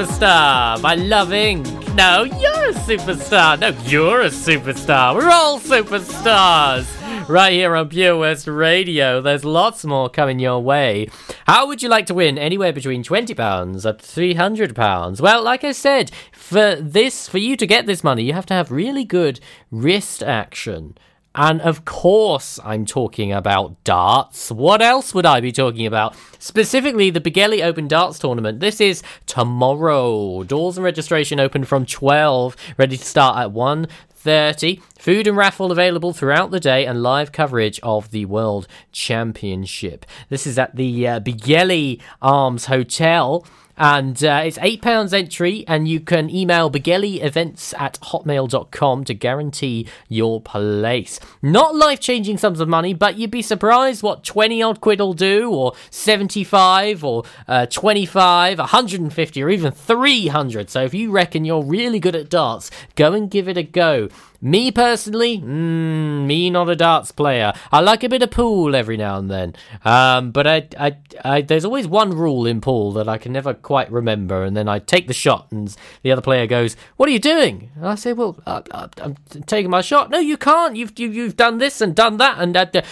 Superstar 0.00 0.80
by 0.80 0.94
Love 0.94 1.28
Inc. 1.28 1.94
No, 1.94 2.22
you're 2.22 2.70
a 2.70 2.72
superstar. 2.72 3.60
No, 3.60 3.68
you're 3.84 4.22
a 4.22 4.30
superstar. 4.30 5.14
We're 5.14 5.28
all 5.28 5.60
superstars. 5.60 6.88
Right 7.28 7.52
here 7.52 7.76
on 7.76 7.90
Pure 7.90 8.16
West 8.16 8.46
Radio. 8.46 9.20
There's 9.20 9.44
lots 9.44 9.84
more 9.84 10.08
coming 10.08 10.38
your 10.38 10.60
way. 10.60 11.10
How 11.46 11.66
would 11.66 11.82
you 11.82 11.90
like 11.90 12.06
to 12.06 12.14
win? 12.14 12.38
Anywhere 12.38 12.72
between 12.72 13.04
£20 13.04 13.84
up 13.84 14.00
to 14.00 14.06
£300. 14.06 15.20
Well, 15.20 15.42
like 15.44 15.64
I 15.64 15.72
said, 15.72 16.10
for 16.32 16.76
this, 16.76 17.28
for 17.28 17.36
you 17.36 17.54
to 17.56 17.66
get 17.66 17.84
this 17.84 18.02
money, 18.02 18.22
you 18.22 18.32
have 18.32 18.46
to 18.46 18.54
have 18.54 18.70
really 18.70 19.04
good 19.04 19.38
wrist 19.70 20.22
action. 20.22 20.96
And 21.34 21.60
of 21.60 21.84
course, 21.84 22.58
I'm 22.64 22.84
talking 22.84 23.32
about 23.32 23.82
darts. 23.84 24.50
What 24.50 24.82
else 24.82 25.14
would 25.14 25.26
I 25.26 25.40
be 25.40 25.52
talking 25.52 25.86
about? 25.86 26.16
Specifically, 26.40 27.10
the 27.10 27.20
Begelly 27.20 27.64
Open 27.64 27.86
Darts 27.86 28.18
Tournament. 28.18 28.58
This 28.58 28.80
is 28.80 29.02
tomorrow. 29.26 30.42
Doors 30.42 30.76
and 30.76 30.84
registration 30.84 31.38
open 31.38 31.64
from 31.64 31.86
12, 31.86 32.56
ready 32.76 32.96
to 32.96 33.04
start 33.04 33.38
at 33.38 33.52
1 33.52 33.86
30. 34.20 34.82
Food 34.98 35.26
and 35.26 35.36
raffle 35.36 35.72
available 35.72 36.12
throughout 36.12 36.50
the 36.50 36.60
day 36.60 36.84
and 36.84 37.02
live 37.02 37.32
coverage 37.32 37.80
of 37.82 38.10
the 38.10 38.26
World 38.26 38.68
Championship. 38.92 40.04
This 40.28 40.46
is 40.46 40.58
at 40.58 40.76
the 40.76 41.08
uh, 41.08 41.20
Begelly 41.20 42.02
Arms 42.20 42.66
Hotel. 42.66 43.46
And 43.80 44.22
uh, 44.22 44.42
it's 44.44 44.58
£8 44.58 45.14
entry, 45.14 45.64
and 45.66 45.88
you 45.88 46.00
can 46.00 46.28
email 46.28 46.68
events 46.68 47.72
at 47.78 47.98
hotmail.com 48.02 49.04
to 49.04 49.14
guarantee 49.14 49.88
your 50.06 50.38
place. 50.42 51.18
Not 51.40 51.74
life 51.74 51.98
changing 51.98 52.36
sums 52.36 52.60
of 52.60 52.68
money, 52.68 52.92
but 52.92 53.16
you'd 53.16 53.30
be 53.30 53.40
surprised 53.40 54.02
what 54.02 54.22
20 54.22 54.62
odd 54.62 54.82
quid 54.82 55.00
will 55.00 55.14
do, 55.14 55.50
or 55.50 55.72
75, 55.88 57.02
or 57.02 57.24
uh, 57.48 57.64
25, 57.64 58.58
150, 58.58 59.42
or 59.42 59.48
even 59.48 59.72
300. 59.72 60.68
So 60.68 60.82
if 60.84 60.92
you 60.92 61.10
reckon 61.10 61.46
you're 61.46 61.64
really 61.64 62.00
good 62.00 62.14
at 62.14 62.28
darts, 62.28 62.70
go 62.96 63.14
and 63.14 63.30
give 63.30 63.48
it 63.48 63.56
a 63.56 63.62
go. 63.62 64.10
Me 64.42 64.70
personally, 64.70 65.38
mm, 65.38 66.24
me 66.24 66.48
not 66.48 66.70
a 66.70 66.76
darts 66.76 67.12
player. 67.12 67.52
I 67.70 67.80
like 67.80 68.02
a 68.02 68.08
bit 68.08 68.22
of 68.22 68.30
pool 68.30 68.74
every 68.74 68.96
now 68.96 69.18
and 69.18 69.30
then. 69.30 69.54
Um, 69.84 70.30
but 70.30 70.46
I, 70.46 70.68
I, 70.78 70.96
I, 71.22 71.42
there's 71.42 71.66
always 71.66 71.86
one 71.86 72.10
rule 72.10 72.46
in 72.46 72.62
pool 72.62 72.92
that 72.92 73.06
I 73.06 73.18
can 73.18 73.32
never 73.32 73.52
quite 73.52 73.92
remember, 73.92 74.42
and 74.42 74.56
then 74.56 74.66
I 74.66 74.78
take 74.78 75.08
the 75.08 75.14
shot, 75.14 75.48
and 75.50 75.76
the 76.02 76.10
other 76.10 76.22
player 76.22 76.46
goes, 76.46 76.74
"What 76.96 77.08
are 77.08 77.12
you 77.12 77.18
doing?" 77.18 77.70
And 77.76 77.86
I 77.86 77.96
say, 77.96 78.14
"Well, 78.14 78.38
I, 78.46 78.62
I'm 79.02 79.16
taking 79.46 79.70
my 79.70 79.82
shot." 79.82 80.08
No, 80.08 80.18
you 80.18 80.38
can't. 80.38 80.74
You've 80.74 80.98
you, 80.98 81.10
you've 81.10 81.36
done 81.36 81.58
this 81.58 81.82
and 81.82 81.94
done 81.94 82.16
that, 82.16 82.38
and 82.38 82.54
that. 82.54 82.86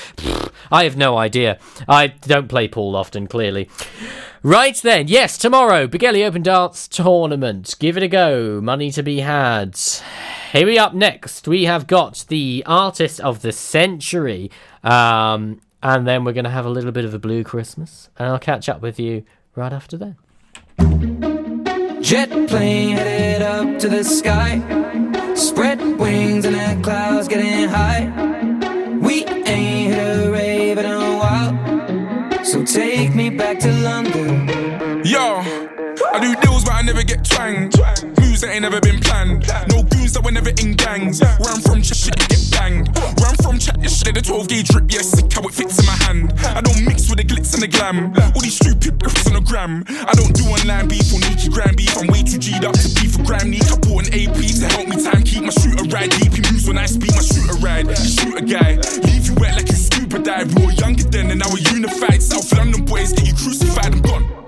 I 0.71 0.85
have 0.85 0.99
no 0.99 1.17
idea. 1.17 1.59
I 1.89 2.09
don't 2.09 2.49
play 2.49 2.69
pool 2.69 2.95
often, 2.95 3.27
clearly. 3.27 3.71
Right 4.43 4.77
then, 4.77 5.09
yes, 5.09 5.39
tomorrow, 5.39 5.87
Begelly 5.87 6.27
Open 6.27 6.43
Darts 6.43 6.87
Tournament. 6.89 7.75
Give 7.79 7.97
it 7.97 8.03
a 8.03 8.09
go. 8.09 8.61
Money 8.61 8.91
to 8.93 9.03
be 9.03 9.21
had. 9.21 9.79
Here 10.53 10.65
we 10.65 10.79
up 10.79 10.95
next. 10.95 11.47
We 11.47 11.65
have 11.65 11.87
got 11.87 12.25
the 12.29 12.63
artist 12.65 13.21
of 13.21 13.43
the 13.43 13.53
century. 13.53 14.51
Um, 14.83 15.61
and 15.83 16.07
then 16.07 16.25
we're 16.25 16.33
going 16.33 16.45
to 16.45 16.51
have 16.51 16.65
a 16.65 16.71
little 16.71 16.91
bit 16.91 17.05
of 17.05 17.13
a 17.13 17.19
blue 17.19 17.45
Christmas. 17.45 18.09
And 18.19 18.29
I'll 18.29 18.39
catch 18.39 18.67
up 18.67 18.81
with 18.81 18.99
you 18.99 19.25
right 19.55 19.75
after 19.75 19.99
then. 19.99 20.17
Jet 22.01 22.31
plane 22.49 22.97
headed 22.97 23.43
up 23.43 23.79
to 23.81 23.91
the 23.91 24.03
sky. 24.03 25.35
Spread 25.35 25.83
wings 25.99 26.47
and 26.47 26.55
the 26.55 26.83
clouds 26.83 27.29
getting 27.29 27.69
high. 27.69 28.07
We 29.03 29.27
ain't 29.27 29.93
hit 29.93 29.99
a 29.99 30.31
rave 30.31 30.79
in 30.79 30.87
a 30.87 31.19
while. 31.19 32.45
So 32.45 32.65
take 32.65 33.15
me 33.15 33.29
back 33.29 33.59
to 33.59 33.71
London. 33.71 34.49
Yo, 35.05 35.43
I 36.11 36.21
do 36.23 36.35
deals, 36.41 36.65
but 36.65 36.73
I 36.73 36.83
never 36.83 37.03
get 37.03 37.23
twanged. 37.23 37.79
Moves 38.19 38.41
that 38.41 38.51
ain't 38.51 38.63
never 38.63 38.81
been 38.81 39.01
planned. 39.01 39.47
No 39.69 39.83
goons 40.09 40.25
that 40.25 40.33
never 40.33 40.51
in 40.61 40.75
gangs. 40.75 41.21
Where 41.21 41.53
I'm 41.53 41.61
from, 41.61 41.83
shit 41.83 42.17
get 42.29 42.41
banged. 42.51 42.89
Where 43.19 43.29
I'm 43.29 43.37
from, 43.37 43.59
chat 43.59 43.81
this 43.81 44.01
shit, 44.01 44.15
the 44.15 44.23
12 44.23 44.49
gauge 44.49 44.69
drip, 44.69 44.91
yeah, 44.91 45.03
sick 45.03 45.33
how 45.33 45.43
it 45.43 45.55
fits 45.55 45.79
in 45.79 45.87
my 45.87 45.97
hand. 46.05 46.33
I 46.57 46.61
don't 46.61 46.85
mix 46.85 47.09
with 47.09 47.19
the 47.19 47.25
glitz 47.25 47.55
and 47.55 47.63
the 47.63 47.69
glam. 47.69 48.13
All 48.35 48.41
these 48.41 48.57
stupid 48.57 48.99
riffs 49.01 49.27
on 49.27 49.35
the 49.35 49.41
gram. 49.41 49.85
I 49.89 50.13
don't 50.15 50.33
do 50.35 50.45
online 50.45 50.89
beef 50.89 51.13
or 51.13 51.21
Nikki 51.21 51.49
gram 51.49 51.75
beef. 51.75 51.97
I'm 51.97 52.09
way 52.09 52.23
too 52.23 52.39
G'd 52.39 52.65
up 52.65 52.75
to 52.75 52.89
beef 53.01 53.17
for 53.17 53.25
gram 53.25 53.51
neek. 53.51 53.67
I 53.69 53.77
bought 53.77 54.09
an 54.09 54.15
AP 54.15 54.39
to 54.39 54.67
help 54.69 54.89
me 54.89 54.97
time 55.03 55.23
keep 55.23 55.43
my 55.43 55.53
shooter 55.53 55.85
ride 55.89 56.11
deep. 56.11 56.33
He 56.33 56.41
moves 56.49 56.67
when 56.67 56.79
I 56.79 56.87
speak 56.87 57.13
my 57.13 57.25
shooter 57.25 57.59
ride. 57.61 57.87
Shoot 57.99 58.39
a 58.39 58.45
guy, 58.45 58.81
leave 59.05 59.27
you 59.29 59.35
wet 59.37 59.57
like 59.57 59.69
a 59.69 59.77
scuba 59.77 60.19
dive. 60.21 60.55
We 60.55 60.67
were 60.67 60.77
younger 60.79 61.05
then 61.05 61.31
and 61.31 61.41
now 61.41 61.51
we're 61.51 61.65
unified. 61.73 62.23
South 62.23 62.49
London 62.57 62.85
boys 62.85 63.13
get 63.13 63.27
you 63.27 63.35
crucified. 63.35 63.93
I'm 63.93 64.03
gone. 64.03 64.48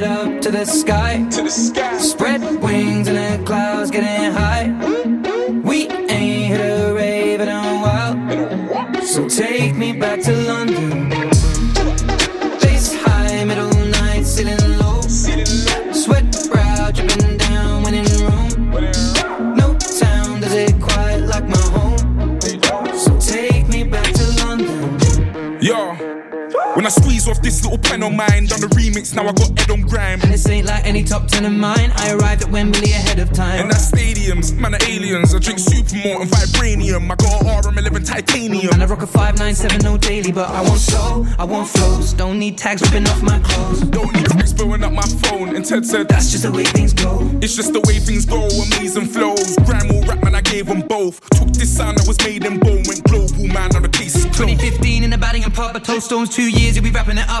up 0.11 0.41
to 0.41 0.51
the 0.51 0.65
sky. 0.65 1.25
To 1.31 1.43
the 1.43 1.49
sky. 1.49 1.97
Spread 1.97 2.41
wings 2.61 3.07
and 3.07 3.17
the 3.17 3.45
clouds 3.45 3.89
getting 3.91 4.31
high. 4.31 4.67
We 5.63 5.87
ain't 5.87 6.47
hit 6.51 6.61
a 6.61 6.93
rave 6.93 7.41
in 7.41 7.49
a 7.49 7.61
while. 7.83 8.15
So 9.03 9.27
take 9.27 9.75
me 9.75 9.93
back 9.93 10.21
to 10.21 10.40
this 27.51 27.63
little 27.65 27.77
pen 27.77 28.01
on 28.01 28.15
mine, 28.15 28.45
done 28.45 28.61
the 28.61 28.71
remix, 28.79 29.13
now 29.13 29.27
I 29.27 29.33
got 29.33 29.51
Ed 29.59 29.71
on 29.71 29.81
grime. 29.81 30.21
And 30.21 30.31
this 30.31 30.47
ain't 30.47 30.65
like 30.65 30.85
any 30.85 31.03
top 31.03 31.27
ten 31.27 31.43
of 31.43 31.51
mine. 31.51 31.91
I 31.95 32.13
arrived 32.13 32.43
at 32.43 32.49
Wembley 32.49 32.91
ahead 32.91 33.19
of 33.19 33.33
time. 33.33 33.61
And 33.61 33.71
that's 33.71 33.91
stadiums, 33.91 34.55
man, 34.57 34.73
are 34.73 34.83
aliens. 34.87 35.35
I 35.35 35.39
drink 35.39 35.59
Supermalt 35.59 36.21
and 36.21 36.29
Vibranium. 36.31 37.11
I 37.11 37.15
got 37.15 37.41
an 37.41 37.73
RM11 37.75 38.07
titanium. 38.07 38.73
And 38.73 38.81
I 38.81 38.85
rock 38.85 39.01
a 39.01 39.07
597 39.07 39.99
daily, 39.99 40.31
but 40.31 40.49
I 40.49 40.61
want 40.61 40.79
soul, 40.79 41.27
I 41.37 41.43
want 41.43 41.67
flows. 41.67 42.13
Don't 42.13 42.39
need 42.39 42.57
tags 42.57 42.81
ripping 42.83 43.07
off 43.09 43.21
my 43.21 43.39
clothes. 43.39 43.81
Don't 43.81 44.13
need 44.13 44.27
text 44.27 44.55
blowing 44.55 44.83
up 44.83 44.93
my 44.93 45.07
phone. 45.23 45.55
And 45.55 45.65
Ted 45.65 45.85
said, 45.85 46.07
That's 46.07 46.31
just 46.31 46.43
the 46.43 46.51
way 46.51 46.63
things 46.63 46.93
go. 46.93 47.19
It's 47.41 47.55
just 47.55 47.73
the 47.73 47.81
way 47.81 47.99
things 47.99 48.25
go, 48.25 48.47
amazing 48.47 49.07
flows. 49.07 49.57
Grime 49.65 49.91
or 49.91 50.03
rap, 50.05 50.23
man, 50.23 50.35
I 50.35 50.41
gave 50.41 50.67
them 50.67 50.81
both. 50.87 51.19
Took 51.31 51.51
this 51.51 51.75
sound 51.75 51.97
that 51.97 52.07
was 52.07 52.17
made 52.23 52.45
in 52.45 52.59
bone, 52.59 52.83
went 52.87 53.03
global, 53.03 53.47
man, 53.47 53.71
now 53.73 53.79
the 53.79 53.89
case 53.89 54.15
is 54.15 54.23
closed. 54.25 54.55
2015 54.55 55.03
in 55.03 55.09
the 55.09 55.17
batting 55.17 55.43
and 55.43 55.53
pub, 55.53 55.73
but 55.73 55.83
toast 55.83 56.05
stones 56.05 56.29
two 56.33 56.49
years, 56.49 56.75
you'll 56.75 56.85
be 56.85 56.91
wrapping 56.91 57.17
it 57.17 57.27
up. 57.29 57.40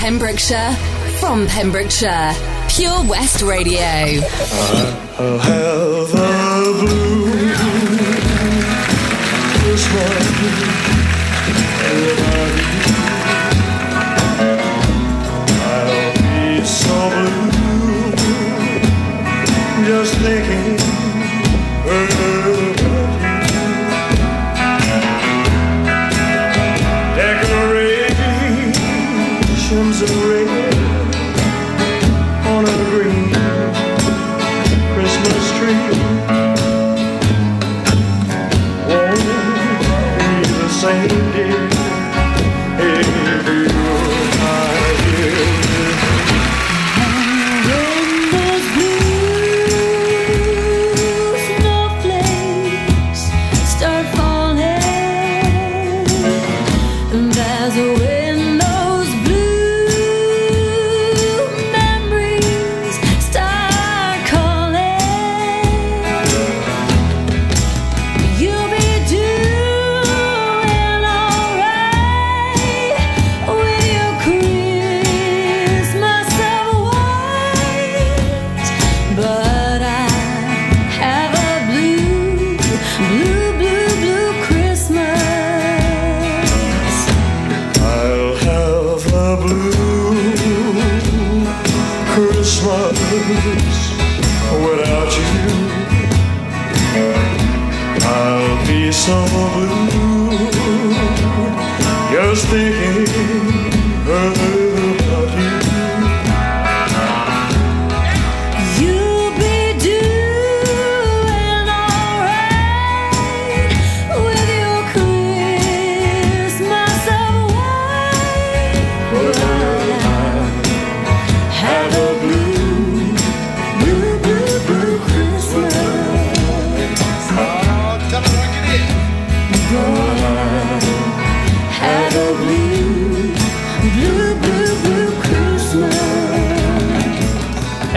Pembrokeshire, 0.00 0.72
from 1.18 1.46
Pembrokeshire, 1.46 2.32
Pure 2.70 3.04
West 3.04 3.42
Radio. 3.42 3.78
I'll 5.18 5.38
have 5.38 6.10
blue 6.80 7.20
I'll 15.60 16.14
be 16.16 16.64
so 16.64 17.10
blue. 17.50 18.16
Just 19.84 20.14
thinking 20.14 20.79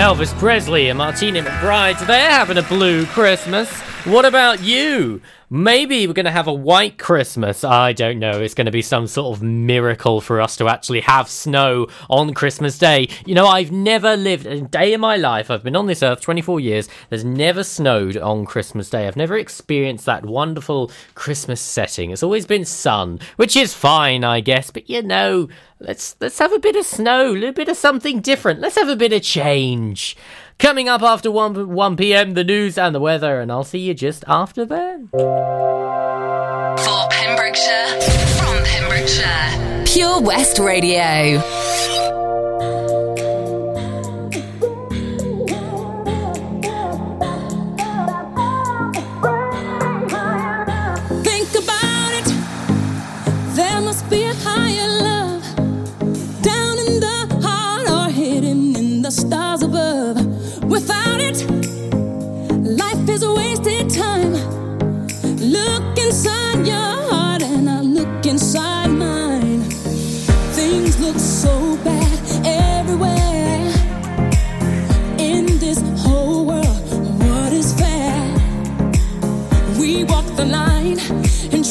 Elvis 0.04 0.38
Presley 0.38 0.89
and 0.89 0.97
Martina 0.97 1.41
McBride, 1.41 2.06
they're 2.06 2.30
having 2.30 2.58
a 2.58 2.64
blue 2.64 3.06
Christmas. 3.06 3.70
What 4.06 4.26
about 4.26 4.62
you? 4.62 5.22
Maybe 5.49 6.06
we're 6.08 6.14
going 6.14 6.26
to 6.26 6.32
have 6.32 6.47
a 6.47 6.54
white 6.54 6.97
Christmas. 6.97 7.64
I 7.64 7.93
don't 7.93 8.20
know. 8.20 8.41
It's 8.41 8.54
going 8.54 8.66
to 8.66 8.72
be 8.72 8.82
some 8.82 9.08
sort 9.08 9.38
of 9.38 9.41
miracle 9.41 10.20
for 10.20 10.41
us 10.41 10.58
to 10.58 10.68
actually 10.68 10.99
have 11.01 11.30
snow 11.30 11.88
on 12.10 12.34
Christmas 12.34 12.78
Day. 12.78 13.08
You 13.26 13.34
know, 13.34 13.47
I've 13.47 13.72
never 13.72 14.18
lived 14.18 14.45
a 14.45 14.60
day 14.60 14.91
in 14.91 14.99
my 14.99 15.16
life. 15.16 15.49
I've 15.49 15.64
been 15.64 15.78
on 15.78 15.86
this 15.86 16.04
earth 16.04 16.20
24 16.20 16.60
years. 16.60 16.89
There's 17.10 17.24
never 17.24 17.64
snowed 17.64 18.18
on 18.18 18.45
Christmas 18.45 18.89
Day. 18.89 19.08
I've 19.08 19.16
never 19.16 19.38
experienced 19.38 20.06
that 20.06 20.26
wonderful 20.26 20.91
Christmas 21.16 21.62
setting. 21.62 22.12
It's 22.12 22.24
always 22.24 22.45
been 22.45 22.66
sun, 22.66 23.22
which 23.38 23.56
is 23.56 23.74
fine, 23.74 24.26
I 24.26 24.41
guess. 24.41 24.70
But 24.70 24.89
you 24.89 25.01
know, 25.01 25.47
let's 25.80 26.18
let's 26.20 26.39
have 26.39 26.51
a 26.51 26.60
bit 26.60 26.76
of 26.76 26.86
snow, 26.86 27.32
a 27.32 27.32
little 27.32 27.54
bit 27.54 27.70
of 27.70 27.78
something 27.78 28.20
different. 28.20 28.60
Let's 28.60 28.78
have 28.78 28.89
a 28.89 28.97
bit 28.97 29.14
of 29.14 29.22
change. 29.22 30.18
Coming 30.60 30.88
up 30.88 31.01
after 31.01 31.30
1, 31.30 31.74
1 31.74 31.95
p.m., 31.97 32.34
the 32.36 32.43
news 32.43 32.78
and 32.78 32.95
the 32.95 32.99
weather, 32.99 33.39
and 33.41 33.51
I'll 33.51 33.64
see 33.64 33.80
you 33.80 33.93
just 33.93 34.24
after 34.28 34.66
then. 34.66 35.10
For 35.12 35.28
Pembrokeshire, 37.10 38.01
from 38.38 38.64
Pembrokeshire, 38.64 39.84
Pure 39.86 40.22
West 40.22 40.60
Radio. 40.60 41.41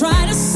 Try 0.02 0.26
to 0.26 0.51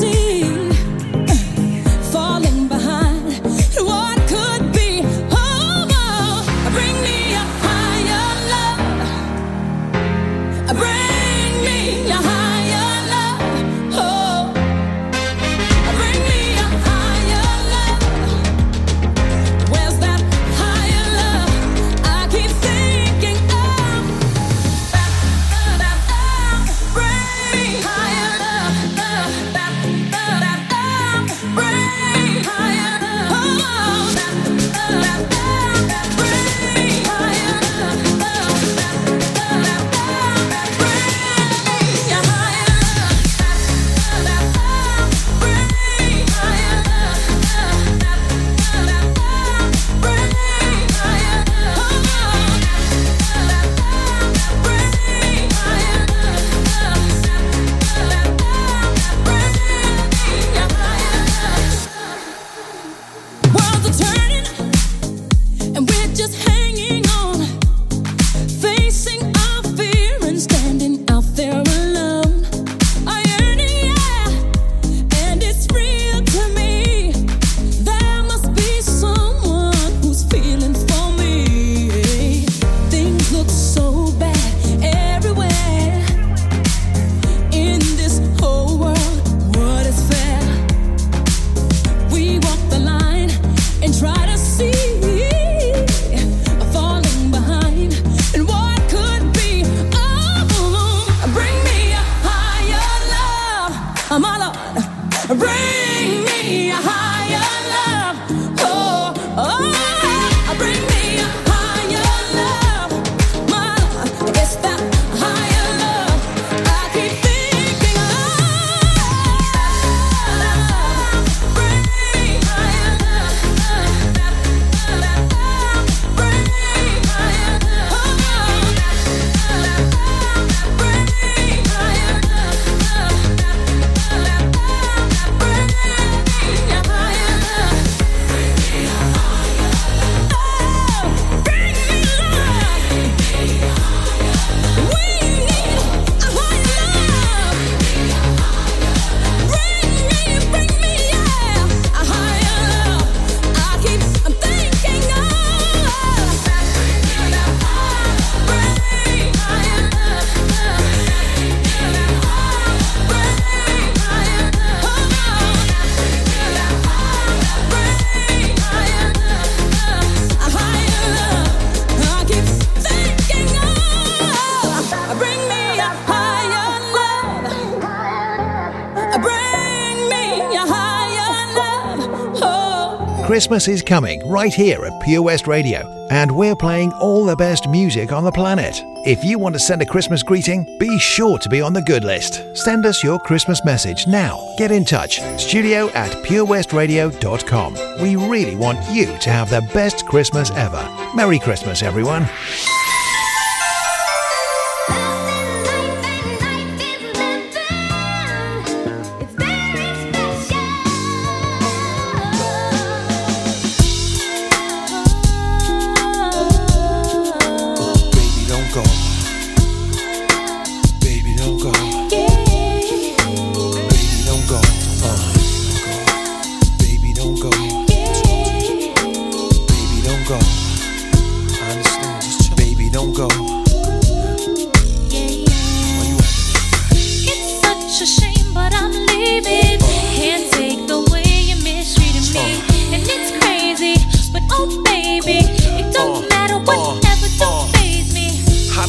Christmas 183.36 183.68
is 183.68 183.82
coming 183.82 184.26
right 184.26 184.54
here 184.54 184.86
at 184.86 184.98
Pure 185.02 185.20
West 185.20 185.46
Radio, 185.46 186.08
and 186.10 186.34
we're 186.34 186.56
playing 186.56 186.90
all 186.94 187.26
the 187.26 187.36
best 187.36 187.68
music 187.68 188.10
on 188.10 188.24
the 188.24 188.32
planet. 188.32 188.82
If 189.04 189.22
you 189.22 189.38
want 189.38 189.54
to 189.54 189.58
send 189.58 189.82
a 189.82 189.84
Christmas 189.84 190.22
greeting, 190.22 190.64
be 190.78 190.98
sure 190.98 191.36
to 191.40 191.48
be 191.50 191.60
on 191.60 191.74
the 191.74 191.82
good 191.82 192.02
list. 192.02 192.56
Send 192.56 192.86
us 192.86 193.04
your 193.04 193.18
Christmas 193.18 193.62
message 193.62 194.06
now. 194.06 194.40
Get 194.56 194.70
in 194.70 194.86
touch. 194.86 195.20
Studio 195.38 195.90
at 195.90 196.12
purewestradio.com. 196.24 197.74
We 198.00 198.16
really 198.16 198.56
want 198.56 198.78
you 198.90 199.18
to 199.18 199.30
have 199.30 199.50
the 199.50 199.60
best 199.74 200.06
Christmas 200.06 200.50
ever. 200.52 200.88
Merry 201.14 201.38
Christmas, 201.38 201.82
everyone. 201.82 202.26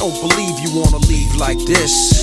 Don't 0.09 0.29
believe 0.29 0.57
you 0.59 0.71
wanna 0.79 1.03
leave 1.07 1.35
like 1.35 1.57
this. 1.65 2.15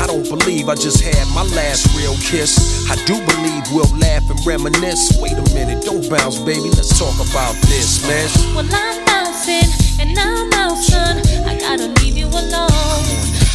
I 0.00 0.06
don't 0.06 0.26
believe 0.28 0.68
I 0.68 0.74
just 0.74 1.02
had 1.02 1.26
my 1.34 1.42
last 1.54 1.84
real 1.94 2.16
kiss. 2.24 2.88
I 2.88 2.96
do 3.04 3.20
believe 3.20 3.64
we'll 3.70 3.98
laugh 3.98 4.30
and 4.30 4.40
reminisce. 4.46 5.20
Wait 5.20 5.32
a 5.32 5.44
minute, 5.52 5.84
don't 5.84 6.08
bounce, 6.08 6.38
baby. 6.38 6.70
Let's 6.70 6.98
talk 6.98 7.14
about 7.20 7.54
this, 7.68 8.00
man. 8.08 8.28
Well, 8.56 8.68
I'm 8.72 9.04
bouncing 9.04 9.68
and 10.00 10.18
I'm 10.18 10.48
son. 10.76 11.20
I 11.44 11.58
gotta 11.58 11.88
leave 12.00 12.16
you 12.16 12.28
alone. 12.28 13.04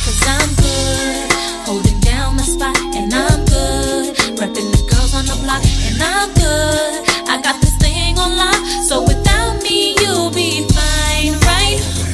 Cause 0.06 0.22
I'm 0.28 0.50
good, 0.54 1.34
holding 1.66 2.00
down 2.02 2.38
the 2.38 2.44
spot, 2.44 2.78
and 2.78 3.12
I'm 3.12 3.44
good. 3.46 4.16
Repping 4.38 4.70
the 4.70 4.84
girls 4.92 5.16
on 5.16 5.26
the 5.26 5.38
block, 5.42 5.64
and 5.90 5.98
I'm 5.98 6.30
good. 6.36 7.10
I 7.28 7.42
got 7.42 7.60
this 7.62 7.76
thing 7.78 8.20
on 8.20 8.38
lock, 8.38 8.62
so 8.88 9.02
without 9.02 9.64
me, 9.64 9.96
you'll 10.00 10.30
be 10.30 10.62
fine, 10.70 11.34
right? 11.50 12.13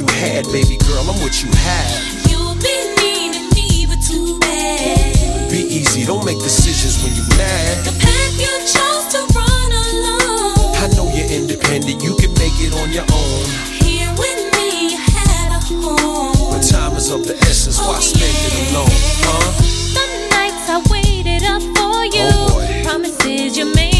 What 0.00 0.12
you 0.12 0.20
had, 0.20 0.44
baby 0.52 0.76
girl. 0.76 1.08
I'm 1.08 1.20
what 1.22 1.42
you 1.42 1.48
have. 1.50 2.28
You've 2.28 2.60
been 2.60 2.94
needing 3.00 3.48
me, 3.56 3.86
but 3.86 4.02
too 4.02 4.38
bad. 4.40 5.50
Be 5.50 5.56
easy, 5.56 6.04
don't 6.04 6.24
make 6.24 6.38
decisions 6.38 7.02
when 7.02 7.14
you're 7.16 7.38
mad. 7.38 7.84
The 7.86 7.96
path 8.04 8.36
you 8.36 8.52
chose 8.68 9.06
to 9.14 9.20
run 9.32 9.70
alone. 9.72 10.76
I 10.76 10.88
know 10.96 11.08
you're 11.14 11.30
independent, 11.30 12.02
you 12.02 12.14
can 12.16 12.32
make 12.34 12.56
it 12.60 12.74
on 12.76 12.92
your 12.92 13.06
own. 13.08 13.44
Here 13.80 14.12
with 14.20 14.40
me, 14.56 14.92
you 14.92 14.98
had 14.98 15.56
a 15.56 15.60
home. 15.64 16.52
But 16.52 16.60
time 16.60 16.96
is 16.96 17.10
of 17.10 17.26
the 17.26 17.36
essence, 17.48 17.78
oh, 17.80 17.88
why 17.88 18.00
spend 18.00 18.36
it 18.36 18.72
alone, 18.72 18.92
huh? 19.24 19.48
The 19.96 20.06
nights 20.28 20.68
I 20.68 20.82
waited 20.92 21.44
up 21.44 21.62
for 21.72 22.04
you. 22.04 22.28
Oh, 22.36 22.82
Promises 22.84 23.56
you 23.56 23.72
made 23.74 23.95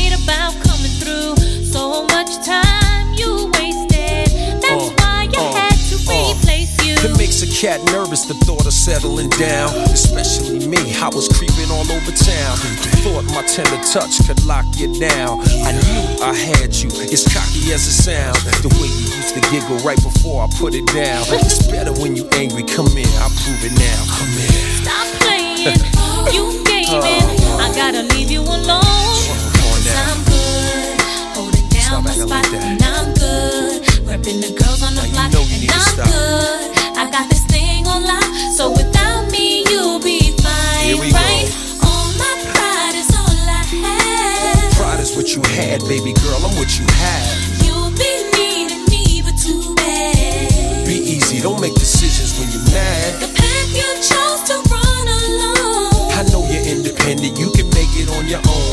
makes 7.36 7.60
a 7.60 7.66
cat 7.66 7.84
nervous, 7.92 8.24
the 8.24 8.34
thought 8.34 8.66
of 8.66 8.72
settling 8.72 9.28
down. 9.30 9.68
Especially 9.92 10.66
me, 10.68 10.78
I 10.96 11.08
was 11.12 11.28
creeping 11.28 11.70
all 11.70 11.84
over 11.84 12.12
town. 12.12 12.56
Thought 13.04 13.24
my 13.34 13.42
tender 13.44 13.76
touch 13.92 14.24
could 14.26 14.42
lock 14.46 14.64
you 14.76 14.88
down. 14.98 15.40
I 15.64 15.72
knew 15.72 16.24
I 16.24 16.32
had 16.32 16.74
you, 16.74 16.88
as 17.12 17.24
cocky 17.28 17.72
as 17.72 17.84
it 17.84 17.96
sounds. 17.96 18.40
The 18.62 18.72
way 18.80 18.88
you 18.88 19.06
used 19.20 19.34
to 19.34 19.42
giggle 19.50 19.76
right 19.84 20.00
before 20.02 20.44
I 20.44 20.48
put 20.56 20.74
it 20.74 20.86
down. 20.86 21.24
It's 21.28 21.66
better 21.66 21.92
when 21.92 22.16
you 22.16 22.28
angry, 22.32 22.62
come 22.62 22.88
in, 22.96 23.08
I'll 23.20 23.32
prove 23.44 23.60
it 23.64 23.74
now. 23.76 24.00
Come 24.16 24.32
in. 24.32 24.56
Stop 24.80 25.06
playing. 25.20 25.76
You 26.34 26.64
gaming. 26.64 27.22
Oh. 27.38 27.62
I 27.62 27.72
gotta 27.76 28.02
leave 28.02 28.30
you 28.30 28.40
alone. 28.40 28.82
Cause 28.82 29.86
I'm 29.94 30.24
good. 30.24 31.00
Holding 31.36 31.68
down 31.68 32.02
my 32.02 32.10
spot. 32.10 32.52
And 32.52 32.82
I'm 32.82 33.14
good. 33.14 33.82
Repping 34.02 34.42
the 34.42 34.50
girls 34.58 34.82
on 34.82 34.94
the 34.96 35.08
block. 35.12 35.32
And 35.32 35.70
I'm 35.70 36.10
good. 36.10 36.75
I 36.98 37.10
got 37.10 37.28
this 37.28 37.44
thing 37.44 37.86
on 37.86 38.04
lock. 38.04 38.24
So 38.56 38.70
without 38.70 39.30
me, 39.30 39.64
you'll 39.68 40.00
be 40.00 40.32
fine. 40.40 40.98
We 40.98 41.10
go. 41.12 41.16
right? 41.20 41.48
All 41.84 42.08
my 42.16 42.34
pride 42.56 42.96
is 42.96 43.10
all 43.12 43.36
I 43.44 43.62
have. 43.84 44.72
Pride 44.72 45.00
is 45.00 45.14
what 45.14 45.28
you 45.36 45.42
had, 45.60 45.80
baby 45.84 46.14
girl, 46.24 46.40
I'm 46.40 46.56
what 46.56 46.78
you 46.78 46.86
have. 46.88 47.36
You'll 47.64 47.92
be 47.92 48.12
needing 48.32 48.84
me, 48.88 49.20
but 49.20 49.36
too 49.36 49.74
bad. 49.76 50.86
Be 50.86 50.96
easy, 50.96 51.40
don't 51.42 51.60
make 51.60 51.74
decisions 51.74 52.32
when 52.40 52.48
you're 52.48 52.64
mad. 52.72 53.20
The 53.20 53.28
path 53.28 53.70
you 53.76 53.88
chose 54.00 54.40
to 54.48 54.56
run 54.72 55.06
alone. 55.20 56.16
I 56.16 56.24
know 56.32 56.48
you're 56.48 56.64
independent, 56.64 57.38
you 57.38 57.50
can 57.52 57.68
make 57.76 57.92
it 57.92 58.08
on 58.16 58.26
your 58.26 58.40
own. 58.48 58.65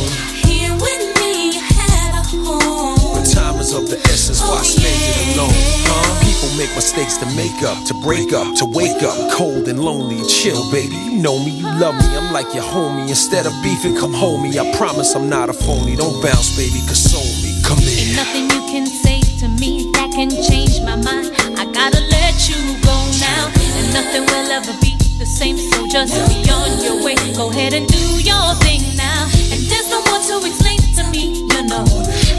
Make 6.64 6.76
mistakes 6.76 7.18
to 7.18 7.26
make 7.36 7.61
up, 7.64 7.78
to 7.84 7.93
break 7.95 8.32
up, 8.32 8.47
to 8.55 8.66
wake 8.66 9.03
up. 9.03 9.18
Cold 9.32 9.68
and 9.68 9.80
lonely, 9.80 10.24
chill, 10.28 10.64
baby. 10.72 10.95
You 10.95 11.20
know 11.20 11.38
me, 11.43 11.51
you 11.51 11.68
love 11.80 11.95
me, 11.95 12.07
I'm 12.16 12.32
like 12.32 12.53
your 12.53 12.64
homie. 12.64 13.09
Instead 13.09 13.45
of 13.45 13.53
beefing, 13.61 13.95
come 13.97 14.14
home 14.14 14.43
me. 14.43 14.57
I 14.57 14.72
promise 14.78 15.14
I'm 15.16 15.28
not 15.28 15.49
a 15.49 15.53
phony. 15.53 15.95
Don't 15.97 16.22
bounce, 16.24 16.55
baby, 16.55 16.80
console 16.88 17.34
me. 17.43 17.51
Come 17.68 17.80
in. 17.80 17.91
Ain't 17.99 18.16
nothing 18.16 18.45
you 18.55 18.61
can 18.72 18.86
say 18.88 19.20
to 19.43 19.47
me 19.59 19.91
that 19.91 20.11
can 20.16 20.30
change 20.32 20.80
my 20.88 20.95
mind. 20.95 21.36
I 21.59 21.66
gotta 21.68 21.99
let 22.16 22.36
you 22.47 22.59
go 22.80 22.95
now, 23.20 23.51
and 23.51 23.88
nothing 23.91 24.24
will 24.24 24.51
ever 24.55 24.74
be 24.80 24.95
the 25.20 25.26
same. 25.26 25.57
So 25.57 25.88
just 25.88 26.16
be 26.32 26.47
on 26.47 26.80
your 26.80 27.03
way. 27.03 27.20
Go 27.36 27.51
ahead 27.51 27.74
and 27.74 27.88
do 27.88 28.03
your 28.24 28.55
thing 28.64 28.80
now, 28.95 29.28
and 29.51 29.59
there's 29.68 29.89
no 29.91 29.99
more 30.07 30.22
to 30.32 30.47
explain 30.47 30.80
to 30.95 31.03
me. 31.11 31.43
You 31.43 31.64
know, 31.68 31.84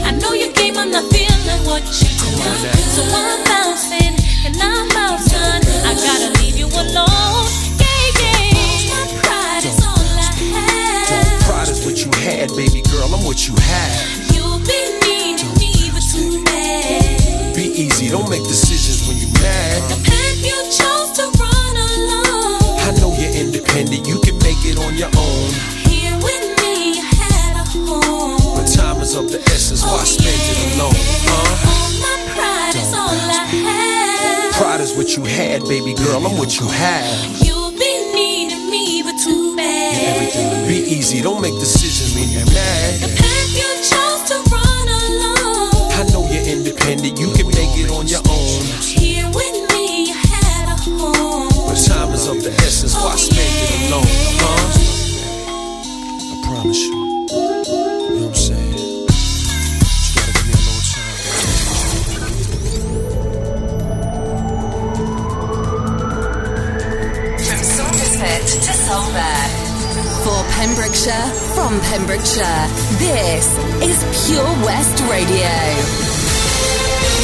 I 0.01 0.17
know 0.17 0.33
you 0.33 0.49
came. 0.51 0.77
I'm 0.77 0.89
not 0.89 1.05
feeling 1.13 1.61
what 1.69 1.85
you 2.01 2.09
do. 2.09 2.29
So 2.95 3.03
I'm 3.03 3.34
baby 12.55 12.81
girl, 12.89 13.13
I'm 13.13 13.23
what 13.25 13.47
you 13.47 13.55
have. 13.59 14.31
You'll 14.33 14.59
be 14.59 14.79
needing 15.03 15.51
me, 15.59 15.91
but 15.91 16.01
too 16.01 16.43
bad. 16.45 17.53
Be 17.53 17.63
easy, 17.63 18.09
don't 18.09 18.29
make 18.29 18.43
decisions 18.43 19.07
when 19.07 19.17
you're 19.17 19.35
mad. 19.43 19.83
The 19.91 19.99
path 20.07 20.39
you 20.39 20.55
chose 20.71 21.11
to 21.19 21.25
run 21.35 21.75
alone. 21.75 22.79
I 22.79 22.95
know 22.99 23.11
you're 23.19 23.35
independent, 23.35 24.07
you 24.07 24.19
can 24.21 24.37
make 24.39 24.63
it 24.63 24.79
on 24.79 24.95
your 24.95 25.11
own. 25.19 25.49
Here 25.83 26.15
with 26.15 26.45
me, 26.63 26.95
you 26.95 27.03
had 27.03 27.59
a 27.59 27.65
home. 27.75 28.55
But 28.55 28.71
time 28.71 29.01
is 29.01 29.15
of 29.15 29.29
the 29.29 29.41
essence, 29.51 29.83
why 29.83 29.99
oh, 29.99 30.05
spend 30.05 30.31
it 30.31 30.75
alone, 30.75 30.93
huh? 30.95 31.54
What 34.95 35.17
you 35.17 35.23
had, 35.25 35.61
baby 35.63 35.93
girl, 35.93 36.25
I'm 36.25 36.37
what 36.37 36.57
you 36.57 36.67
have. 36.67 37.37
You'll 37.43 37.71
be 37.71 38.11
needing 38.13 38.69
me, 38.71 39.03
but 39.03 39.19
too 39.21 39.55
bad. 39.55 40.67
Be 40.67 40.75
easy, 40.75 41.21
don't 41.21 41.41
make 41.41 41.53
decisions 41.59 42.15
when 42.15 42.29
you're 42.29 42.45
mad. 42.45 43.01
The 43.01 43.07
path 43.13 43.51
you 43.53 43.67
chose 43.83 44.23
to 44.31 44.35
run 44.49 44.87
alone. 44.87 45.91
I 45.91 46.03
know 46.13 46.25
you're 46.31 46.47
independent, 46.47 47.19
you 47.19 47.29
can 47.33 47.47
make 47.47 47.77
it 47.77 47.91
on 47.91 48.07
your 48.07 48.21
own. 48.29 48.63
Here 48.81 49.27
with 49.27 49.69
me, 49.73 50.07
you 50.07 50.13
had 50.15 50.69
a 50.69 50.77
home. 50.81 51.49
But 51.67 51.75
time 51.85 52.13
is 52.13 52.27
of 52.27 52.41
the 52.41 52.51
essence, 52.63 52.95
why 52.95 53.15
spend 53.15 53.41
it 53.41 53.91
alone, 53.91 54.07
oh, 54.07 54.39
huh? 54.41 54.71
I 56.33 56.43
promise. 56.47 56.81
You 56.81 57.04
For 70.23 70.43
Pembrokeshire, 70.53 71.27
from 71.53 71.81
Pembrokeshire, 71.81 72.67
this 72.97 73.45
is 73.83 74.25
Pure 74.25 74.45
West 74.63 75.03
Radio. 75.09 76.14